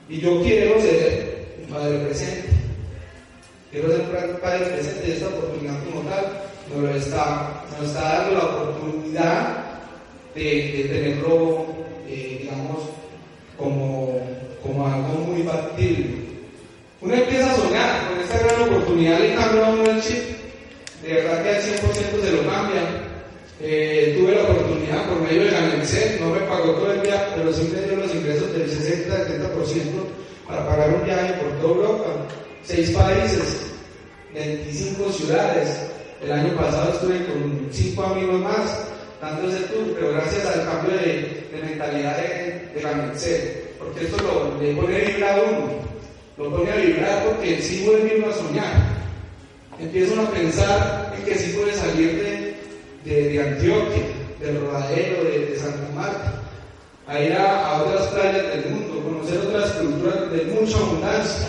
Y 0.09 0.21
yo 0.21 0.43
quiero 0.43 0.81
ser 0.81 1.57
un 1.63 1.75
padre 1.75 1.99
presente. 1.99 2.49
Quiero 3.73 3.89
ser 3.89 4.01
un 4.01 4.41
padre 4.41 4.67
presente 4.67 5.09
y 5.09 5.11
esta 5.13 5.29
oportunidad 5.29 5.85
como 5.85 6.09
tal 6.09 6.52
nos, 6.81 6.97
está, 6.97 7.65
nos 7.79 7.89
está 7.89 8.03
dando 8.03 8.33
la 8.37 8.45
oportunidad 8.45 9.57
de, 10.35 10.87
tenerlo, 10.91 11.67
eh, 12.09 12.39
digamos, 12.43 12.81
como, 13.59 14.21
como 14.63 14.87
algo 14.87 15.19
muy 15.27 15.43
factible. 15.43 16.23
Uno 17.01 17.15
empieza 17.15 17.51
a 17.51 17.57
soñar 17.57 18.09
con 18.09 18.21
esta 18.21 18.39
gran 18.39 18.69
oportunidad, 18.69 19.19
le 19.19 19.35
cambia 19.35 19.69
uno 19.69 19.91
el 19.91 20.01
chip. 20.01 20.23
De 21.03 21.15
verdad 21.15 21.43
que 21.43 21.49
al 21.49 21.63
100% 21.63 22.23
se 22.23 22.33
lo 22.33 22.51
cambia. 22.51 22.83
Eh, 23.61 24.17
tuve 24.19 24.35
la 24.35 24.43
oportunidad 24.43 25.09
por 25.09 25.21
medio 25.21 25.45
de 25.45 25.51
la 25.53 25.61
MENSEC, 25.61 26.21
no 26.21 26.31
me 26.31 26.41
pagó 26.41 26.73
todo 26.73 26.93
el 26.93 27.01
viaje, 27.01 27.27
pero 27.37 27.53
sí 27.53 27.73
me 27.73 27.83
dio 27.83 27.97
los 27.97 28.15
ingresos 28.15 28.53
del 28.53 28.69
60-70% 28.69 29.83
para 30.49 30.67
pagar 30.67 30.95
un 30.95 31.05
viaje 31.05 31.33
por 31.35 31.53
toda 31.61 31.75
Europa, 31.75 32.11
seis 32.65 32.91
países, 32.91 33.73
25 34.35 35.13
ciudades. 35.13 35.69
El 36.23 36.33
año 36.33 36.57
pasado 36.57 36.93
estuve 36.93 37.27
con 37.27 37.69
cinco 37.73 38.05
amigos 38.05 38.41
más 38.41 38.89
dando 39.21 39.49
ese 39.49 39.65
tour, 39.65 39.95
pero 39.95 40.13
gracias 40.13 40.47
al 40.47 40.65
cambio 40.65 40.97
de, 40.97 41.47
de 41.53 41.63
mentalidad 41.63 42.17
de, 42.17 42.71
de 42.75 42.83
la 42.83 42.93
MENSEC, 42.93 43.77
porque 43.79 44.05
esto 44.05 44.23
lo, 44.23 44.61
le 44.61 44.75
pone 44.75 44.97
a 44.97 45.09
vibrar 45.09 45.39
a 45.39 45.43
uno, 45.43 45.69
lo 46.39 46.57
pone 46.57 46.71
a 46.71 46.77
vibrar 46.77 47.25
porque 47.25 47.61
sí 47.61 47.85
vuelve 47.87 48.25
a 48.25 48.33
soñar. 48.33 48.73
Empieza 49.79 50.13
uno 50.13 50.23
a 50.23 50.31
pensar 50.31 51.15
en 51.17 51.25
que 51.25 51.35
sí 51.35 51.53
puede 51.57 51.75
salir 51.75 52.23
de 52.23 52.43
de, 53.05 53.29
de 53.31 53.43
Antioquia, 53.43 54.05
del 54.41 54.61
Rodadero, 54.61 55.25
de, 55.25 55.47
de, 55.47 55.59
Santa 55.59 55.93
Marta, 55.95 56.33
a 57.07 57.21
ir 57.21 57.33
a, 57.33 57.67
a, 57.67 57.83
otras 57.83 58.07
playas 58.09 58.49
del 58.49 58.73
mundo, 58.73 59.03
conocer 59.03 59.39
otras 59.39 59.73
culturas 59.73 60.31
de 60.31 60.45
mucha 60.45 60.79
abundancia. 60.79 61.49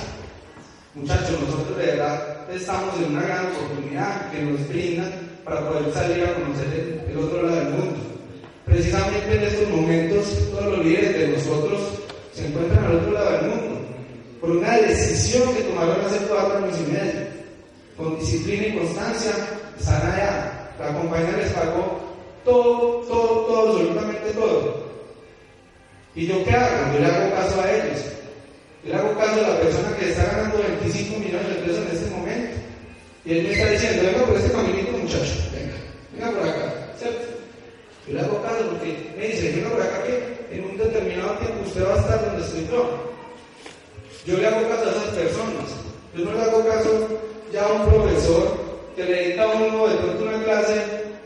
Muchachos, 0.96 1.40
nosotros 1.42 1.78
de 1.78 1.86
verdad 1.86 2.33
estamos 2.52 2.98
en 3.00 3.16
una 3.16 3.22
gran 3.24 3.46
oportunidad 3.48 4.32
que 4.32 4.42
nos 4.42 4.68
brinda 4.68 5.06
para 5.44 5.68
poder 5.68 5.94
salir 5.94 6.24
a 6.24 6.34
conocer 6.34 7.04
el, 7.10 7.18
otro 7.18 7.44
lado 7.44 7.56
del 7.56 7.70
mundo. 7.70 7.96
Precisamente 8.66 9.36
en 9.36 9.44
estos 9.44 9.70
momentos, 9.70 10.52
todos 10.52 10.78
los 10.78 10.86
líderes 10.86 11.18
de 11.18 11.28
nosotros 11.30 11.82
se 12.34 12.48
encuentran 12.48 12.86
al 12.86 12.96
otro 12.96 13.12
lado 13.12 13.32
del 13.32 13.50
mundo, 13.50 13.82
por 14.42 14.52
una 14.52 14.78
decisión 14.78 15.54
que 15.54 15.62
tomaron 15.62 16.06
hace 16.06 16.26
cuatro 16.26 16.58
años 16.58 16.78
y 16.80 16.92
medio. 16.92 17.34
Con 17.98 18.20
disciplina 18.20 18.68
y 18.68 18.78
constancia, 18.78 19.32
están 19.78 20.12
allá 20.12 20.54
la 20.80 20.94
compañía 20.94 21.38
les 21.38 21.52
pagó 21.52 22.00
todo, 22.44 23.02
todo, 23.08 23.46
todo, 23.46 23.70
absolutamente 23.70 24.32
todo. 24.32 24.84
¿Y 26.16 26.28
yo 26.28 26.44
qué 26.44 26.52
hago? 26.52 26.94
Yo 26.94 27.00
le 27.00 27.06
hago 27.06 27.36
caso 27.36 27.62
a 27.62 27.72
ellos. 27.72 28.02
Le 28.86 28.96
hago 28.96 29.18
caso 29.18 29.46
a 29.46 29.50
la 29.50 29.60
persona 29.62 29.96
que 29.98 30.10
está 30.10 30.26
ganando 30.26 30.58
25 30.58 31.20
millones 31.20 31.48
de 31.48 31.56
pesos 31.56 31.86
en 31.88 31.96
este 31.96 32.10
momento. 32.12 32.58
Y 33.26 33.32
él 33.32 33.44
me 33.44 33.54
está 33.54 33.72
diciendo, 33.72 34.04
venga 34.04 34.26
por 34.26 34.36
este 34.36 34.52
caminito 34.52 34.92
muchacho, 34.92 35.36
venga, 35.54 35.76
venga 36.12 36.32
por 36.38 36.50
acá, 36.50 36.74
¿cierto? 37.00 37.24
Yo 38.06 38.14
le 38.14 38.20
hago 38.20 38.44
caso 38.44 38.68
porque 38.70 39.14
me 39.18 39.28
dice, 39.28 39.52
venga 39.56 39.70
por 39.70 39.82
acá 39.82 40.04
que 40.04 40.56
en 40.56 40.66
un 40.66 40.78
determinado 40.78 41.38
tiempo 41.38 41.64
usted 41.66 41.86
va 41.86 41.96
a 41.96 42.00
estar 42.00 42.26
donde 42.26 42.46
estoy 42.46 42.68
yo. 42.70 43.14
Yo 44.26 44.38
le 44.38 44.48
hago 44.48 44.68
caso 44.68 44.84
a 44.84 44.92
esas 44.92 45.16
personas. 45.16 45.70
Yo 46.16 46.26
no 46.26 46.34
le 46.34 46.42
hago 46.42 46.66
caso 46.68 47.08
ya 47.54 47.64
a 47.64 47.72
un 47.72 47.90
profesor 47.90 48.64
que 48.96 49.06
le 49.06 49.28
dicta 49.28 49.44
a 49.44 49.56
uno 49.56 49.88
de 49.88 49.96
pronto 49.96 50.24
una 50.26 50.44
clase 50.44 50.76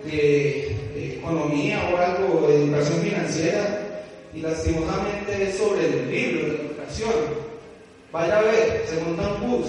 de, 0.05 1.17
economía 1.17 1.89
o 1.91 1.97
algo, 1.97 2.47
de 2.47 2.55
educación 2.63 3.01
financiera, 3.01 4.03
y 4.33 4.41
lastimosamente 4.41 5.49
es 5.49 5.57
sobre 5.57 5.85
el 5.87 6.11
libro 6.11 6.47
de 6.47 6.55
educación. 6.55 7.46
Vaya 8.11 8.39
a 8.39 8.41
ver, 8.41 8.85
se 8.87 9.01
monta 9.01 9.27
un 9.33 9.51
bus. 9.51 9.67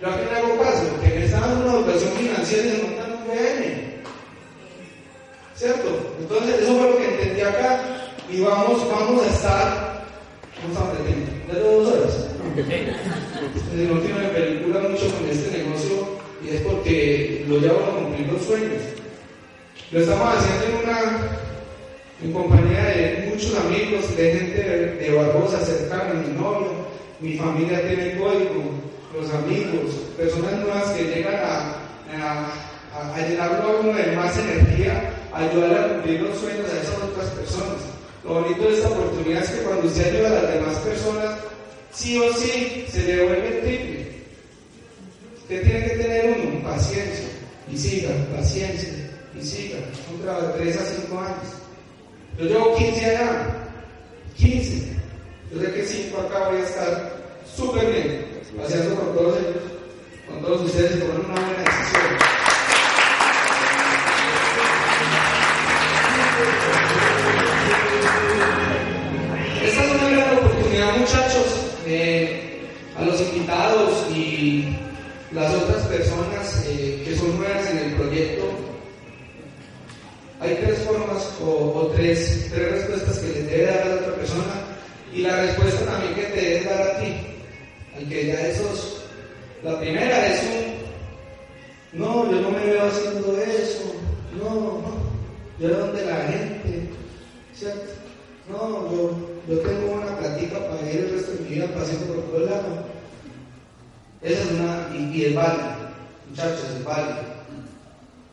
Yo 0.00 0.08
aquí 0.08 0.24
le 0.24 0.36
hago 0.38 0.60
caso, 0.60 1.00
que 1.02 1.08
me 1.08 1.24
está 1.24 1.40
dando 1.40 1.68
una 1.68 1.78
educación 1.78 2.12
financiera 2.12 2.66
y 2.66 2.70
se 2.70 2.82
monta 2.82 3.04
un 3.06 3.28
VM. 3.28 3.92
¿Cierto? 5.54 6.14
Entonces, 6.20 6.60
eso 6.60 6.76
fue 6.76 6.90
lo 6.90 6.96
que 6.96 7.08
entendí 7.08 7.40
acá. 7.40 7.80
y 8.30 8.40
vamos, 8.40 8.88
vamos 8.90 9.22
a 9.22 9.28
estar, 9.28 10.04
¿cómo 10.60 10.72
estamos 10.72 10.98
de 10.98 11.04
tiempo? 11.04 11.32
¿Ya 11.52 11.58
dos 11.58 11.88
horas? 11.88 12.28
Pues 12.54 13.88
no 13.88 14.00
tiene 14.00 14.28
película 14.28 14.80
mucho 14.80 15.06
con 15.16 15.28
este 15.30 15.58
negocio 15.58 16.08
y 16.44 16.50
es 16.50 16.60
porque 16.62 17.44
lo 17.48 17.58
llevo 17.58 17.80
a 17.80 17.96
cumplir 17.96 18.32
los 18.32 18.42
sueños. 18.42 18.82
Lo 19.90 20.00
estamos 20.00 20.36
haciendo 20.36 20.64
en 20.66 20.88
una 20.88 21.38
en 22.22 22.32
compañía 22.32 22.84
de 22.84 23.30
muchos 23.30 23.56
amigos, 23.58 24.16
de 24.16 24.32
gente 24.32 24.62
de, 24.62 24.86
de 24.96 25.14
Barbosa 25.14 25.58
cercana, 25.64 26.14
mi 26.14 26.34
novio, 26.34 26.81
mi 27.22 27.36
familia 27.36 27.80
tiene 27.86 28.16
código, 28.18 28.64
los 29.14 29.30
amigos, 29.32 29.94
personas 30.16 30.58
nuevas 30.58 30.90
que 30.90 31.04
llegan 31.04 31.36
a, 31.36 31.76
a, 32.12 33.14
a 33.14 33.28
llenarlo 33.28 33.62
a 33.62 33.80
uno 33.80 33.92
de 33.92 34.16
más 34.16 34.36
energía, 34.36 35.12
a 35.32 35.38
ayudar 35.38 35.72
a 35.72 35.88
cumplir 35.88 36.20
los 36.22 36.36
sueños 36.38 36.66
a 36.68 36.80
esas 36.82 37.00
otras 37.00 37.30
personas. 37.30 37.80
Lo 38.24 38.34
bonito 38.34 38.62
de 38.64 38.74
esta 38.74 38.88
oportunidad 38.88 39.42
es 39.44 39.50
que 39.50 39.62
cuando 39.62 39.86
usted 39.86 40.14
ayuda 40.14 40.28
a 40.28 40.42
las 40.42 40.54
demás 40.54 40.76
personas, 40.78 41.38
sí 41.92 42.18
o 42.18 42.32
sí 42.34 42.84
se 42.90 43.04
le 43.04 43.16
devuelve 43.16 43.48
el 43.48 43.60
triple. 43.60 44.06
Usted 45.42 45.62
tiene 45.62 45.84
que 45.84 45.96
tener 45.96 46.36
uno, 46.38 46.62
paciencia, 46.64 47.28
y 47.70 47.78
siga, 47.78 48.10
paciencia, 48.34 48.88
y 49.38 49.44
siga. 49.44 49.78
Un 50.12 50.22
trabajo 50.22 50.46
de 50.48 50.64
3 50.64 50.76
a 50.76 50.84
5 51.06 51.20
años. 51.20 51.36
Yo 52.38 52.44
llevo 52.46 52.76
15 52.76 53.06
allá, 53.06 53.56
15. 54.36 55.01
Yo 55.52 55.60
sé 55.60 55.70
que 55.70 55.84
5 55.84 56.18
acá 56.18 56.48
voy 56.48 56.60
a 56.60 56.64
estar 56.64 57.12
súper 57.54 57.84
bien, 57.92 58.26
paseando 58.56 58.94
con 58.94 59.14
todos 59.14 59.38
ellos, 59.38 59.62
con 60.26 60.40
todos 60.40 60.62
ustedes 60.62 60.92
y 60.92 61.02
una 61.02 61.28
buena 61.28 61.58
decisión. 61.58 62.02
Esta 69.62 69.84
es 69.84 69.90
una 69.92 70.08
gran 70.08 70.38
oportunidad, 70.38 70.96
muchachos, 70.96 71.46
eh, 71.86 72.66
a 72.96 73.04
los 73.04 73.20
invitados 73.20 74.06
y 74.10 74.74
las 75.32 75.52
otras 75.54 75.86
personas 75.86 76.64
eh, 76.66 77.02
que 77.04 77.14
son 77.14 77.36
nuevas 77.36 77.70
en 77.70 77.78
el 77.78 77.92
proyecto. 77.96 78.44
Hay 80.40 80.54
tres 80.64 80.78
formas 80.78 81.28
o, 81.42 81.46
o 81.46 81.92
tres, 81.94 82.48
tres 82.50 82.72
respuestas 82.72 83.18
que 83.18 83.26
les 83.28 83.50
debe 83.50 83.66
dar 83.66 83.82
a 83.82 83.84
la 83.84 83.94
otra 83.96 84.14
persona 84.14 84.71
y 85.14 85.18
la 85.20 85.42
respuesta 85.42 85.84
también 85.84 86.14
que 86.14 86.22
te 86.22 86.40
debe 86.40 86.64
dar 86.64 86.82
a 86.82 86.98
ti. 87.00 87.14
Al 87.96 88.08
que 88.08 88.26
ya 88.26 88.48
esos. 88.48 89.02
La 89.62 89.78
primera 89.78 90.26
es 90.26 90.42
un. 90.42 92.00
No, 92.00 92.30
yo 92.30 92.40
no 92.40 92.50
me 92.50 92.64
veo 92.64 92.86
haciendo 92.86 93.38
eso. 93.42 93.94
No, 94.38 94.54
no. 94.54 95.02
Yo 95.58 95.68
donde 95.68 96.06
la 96.06 96.16
gente. 96.22 96.88
¿Cierto? 97.54 97.92
No, 98.50 98.90
yo, 98.90 99.10
yo 99.48 99.58
tengo 99.60 99.92
una 99.92 100.16
platica 100.18 100.58
para 100.66 100.90
ir 100.90 101.00
el 101.00 101.10
resto 101.12 101.32
de 101.32 101.40
mi 101.40 101.54
vida 101.56 101.66
paseando 101.74 102.14
por 102.14 102.24
todo 102.24 102.46
lado. 102.46 102.84
Esa 104.22 104.42
es 104.42 104.50
una. 104.52 104.96
Y, 104.96 105.26
es 105.26 105.34
válido. 105.34 105.72
Muchachos, 106.30 106.64
es 106.78 106.84
válido. 106.84 107.32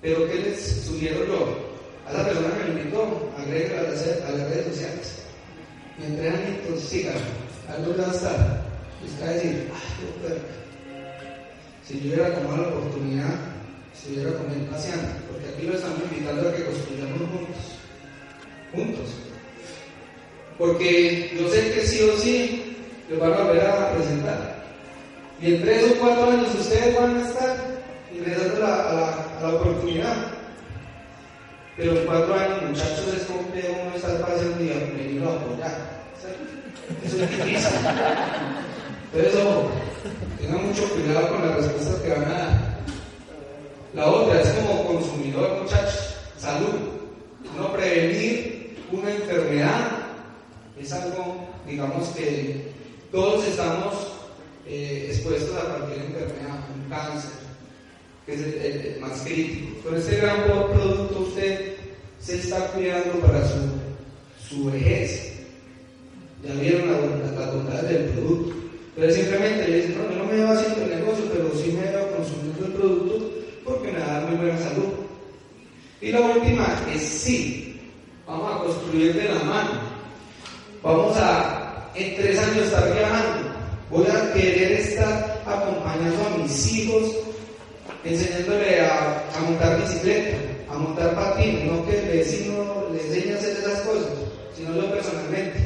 Pero 0.02 0.28
¿qué 0.28 0.36
les 0.36 0.86
sugiero 0.86 1.26
yo? 1.26 1.70
A 2.08 2.14
la 2.14 2.26
persona 2.26 2.58
que 2.58 2.72
me 2.72 2.80
invitó, 2.80 3.30
agregue 3.38 3.78
a 3.78 3.84
las, 3.84 4.02
a 4.02 4.32
las 4.32 4.50
redes 4.50 4.68
sociales. 4.68 5.19
Mi 6.00 6.06
entrenamiento, 6.06 6.78
síganme. 6.80 7.20
Algo 7.68 7.92
le 7.92 8.02
va 8.02 8.10
a 8.10 8.16
estar. 8.16 8.64
Les 9.04 9.22
va 9.22 9.30
a 9.30 9.34
decir, 9.34 9.70
ay, 9.74 9.90
qué 10.00 10.28
puerca. 10.28 10.46
Si 11.86 12.00
yo 12.00 12.14
hubiera 12.14 12.36
tomado 12.36 12.62
la 12.62 12.68
oportunidad, 12.70 13.36
si 13.94 14.14
hubiera 14.14 14.30
él 14.30 14.68
paseando, 14.72 15.10
porque 15.30 15.50
aquí 15.50 15.68
lo 15.68 15.74
estamos 15.74 16.00
invitando 16.12 16.50
a 16.50 16.56
que 16.56 16.66
construyamos 16.66 17.18
juntos. 17.18 17.58
Juntos. 18.74 19.10
Porque 20.58 21.36
yo 21.38 21.50
sé 21.50 21.72
que 21.74 21.86
sí 21.86 22.04
o 22.04 22.18
sí 22.18 22.78
les 23.10 23.20
van 23.20 23.34
a 23.34 23.44
volver 23.44 23.66
a 23.66 23.94
presentar. 23.94 24.64
Y 25.42 25.56
en 25.56 25.62
tres 25.62 25.92
o 25.92 26.00
cuatro 26.00 26.32
años 26.32 26.54
ustedes 26.54 26.96
van 27.00 27.18
a 27.18 27.28
estar 27.28 27.58
ingresando 28.14 28.56
a 28.58 28.60
la, 28.60 29.38
a 29.40 29.42
la 29.42 29.56
oportunidad. 29.56 30.39
Pero 31.80 31.98
en 31.98 32.06
cuatro 32.06 32.36
años, 32.36 32.62
muchachos, 32.72 33.14
es 33.16 33.24
complejo 33.24 33.74
uno 33.86 33.96
estar 33.96 34.20
paseando 34.20 34.62
y 34.62 34.68
venirlo 34.68 35.30
a 35.30 35.36
apoyar. 35.36 36.04
Eso 37.06 37.24
es 37.24 37.30
difícil. 37.30 37.72
Entonces, 39.14 39.42
ojo, 39.42 39.72
tengan 40.38 40.68
mucho 40.68 40.90
cuidado 40.90 41.30
con 41.30 41.48
las 41.48 41.56
respuestas 41.56 41.96
que 42.02 42.10
van 42.10 42.26
a 42.26 42.34
dar. 42.34 42.80
La 43.94 44.08
otra 44.08 44.42
es 44.42 44.50
como 44.50 44.88
consumidor, 44.88 45.62
muchachos, 45.62 46.16
salud. 46.38 46.76
No 47.58 47.72
prevenir 47.72 48.78
una 48.92 49.12
enfermedad 49.12 49.92
es 50.78 50.92
algo, 50.92 51.48
digamos 51.66 52.10
que 52.10 52.74
todos 53.10 53.48
estamos 53.48 53.94
eh, 54.68 55.08
expuestos 55.12 55.56
a 55.56 55.78
cualquier 55.78 56.08
enfermedad, 56.08 56.60
un 56.76 56.90
cáncer, 56.90 57.32
que 58.30 58.36
es 58.36 58.96
el, 58.96 59.02
más 59.02 59.22
crítico. 59.22 59.82
Con 59.84 59.98
este 59.98 60.18
gran 60.18 60.44
producto 60.44 61.20
usted 61.20 61.74
se 62.20 62.36
está 62.36 62.68
cuidando 62.68 63.20
para 63.20 63.48
su, 63.48 63.58
su 64.48 64.66
vejez. 64.66 65.34
Ya 66.44 66.54
vieron 66.54 66.92
las 66.92 67.34
la, 67.34 67.46
la 67.46 67.52
bondades 67.52 67.90
del 67.90 68.04
producto. 68.10 68.56
Pero 68.96 69.14
simplemente 69.14 69.68
le 69.68 69.78
dicen, 69.78 69.98
no, 69.98 70.12
yo 70.12 70.18
no 70.18 70.26
me 70.26 70.34
veo 70.34 70.50
haciendo 70.50 70.84
el 70.84 70.90
negocio, 70.90 71.26
pero 71.34 71.52
sí 71.56 71.72
me 71.72 71.90
veo 71.90 72.16
consumiendo 72.16 72.66
el 72.66 72.72
producto 72.74 73.32
porque 73.64 73.92
me 73.92 74.00
da 74.00 74.26
muy 74.28 74.36
buena 74.38 74.58
salud. 74.58 74.90
Y 76.02 76.12
la 76.12 76.22
última 76.22 76.68
es 76.94 77.02
sí, 77.02 77.80
vamos 78.26 78.54
a 78.54 78.64
construir 78.64 79.14
de 79.14 79.24
la 79.26 79.44
mano. 79.44 79.72
Vamos 80.82 81.16
a, 81.18 81.92
en 81.96 82.16
tres 82.16 82.40
años, 82.40 82.66
estar 82.66 82.94
viajando. 82.94 83.50
Voy 83.90 84.06
a 84.08 84.34
querer 84.34 84.72
estar 84.74 85.42
acompañando 85.46 86.26
a 86.28 86.38
mis 86.38 86.74
hijos, 86.74 87.04
enseñándole 88.04 88.82
a, 88.82 89.26
montar 89.46 89.82
bicicleta, 89.82 90.38
a 90.70 90.78
montar 90.78 91.16
patín, 91.16 91.68
no 91.68 91.86
que 91.86 92.00
el 92.00 92.18
vecino 92.18 92.88
le 92.92 93.02
enseñe 93.02 93.34
a 93.34 93.38
hacer 93.38 93.58
esas 93.58 93.82
cosas, 93.82 94.08
sino 94.56 94.76
yo 94.76 94.92
personalmente. 94.92 95.60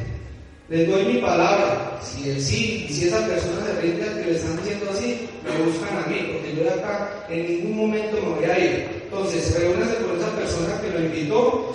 Les 0.68 0.88
doy 0.88 1.04
mi 1.04 1.20
palabra, 1.20 2.00
si 2.02 2.30
él 2.30 2.40
sí, 2.40 2.86
y 2.88 2.92
si 2.92 3.08
esa 3.08 3.26
persona 3.26 3.66
se 3.66 3.80
rinde 3.82 4.06
que 4.22 4.30
le 4.30 4.36
están 4.36 4.56
diciendo 4.56 4.86
así, 4.90 5.28
me 5.44 5.64
buscan 5.64 5.98
a 5.98 6.06
mí, 6.08 6.30
porque 6.32 6.56
yo 6.56 6.64
de 6.64 6.70
acá 6.70 7.26
en 7.28 7.46
ningún 7.46 7.76
momento 7.76 8.16
me 8.16 8.28
voy 8.36 8.44
a 8.44 8.58
ir. 8.58 9.02
Entonces, 9.04 9.54
reúnase 9.58 9.96
con 9.96 10.16
esa 10.16 10.30
persona 10.34 10.80
que 10.80 10.90
lo 10.90 11.04
invitó 11.04 11.72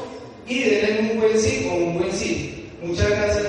y 0.47 0.63
denle 0.63 1.11
un 1.11 1.19
buen 1.19 1.39
sí 1.39 1.69
o 1.71 1.75
un 1.75 1.99
buen 1.99 2.11
sí. 2.11 2.67
Muchas 2.81 3.09
gracias. 3.09 3.45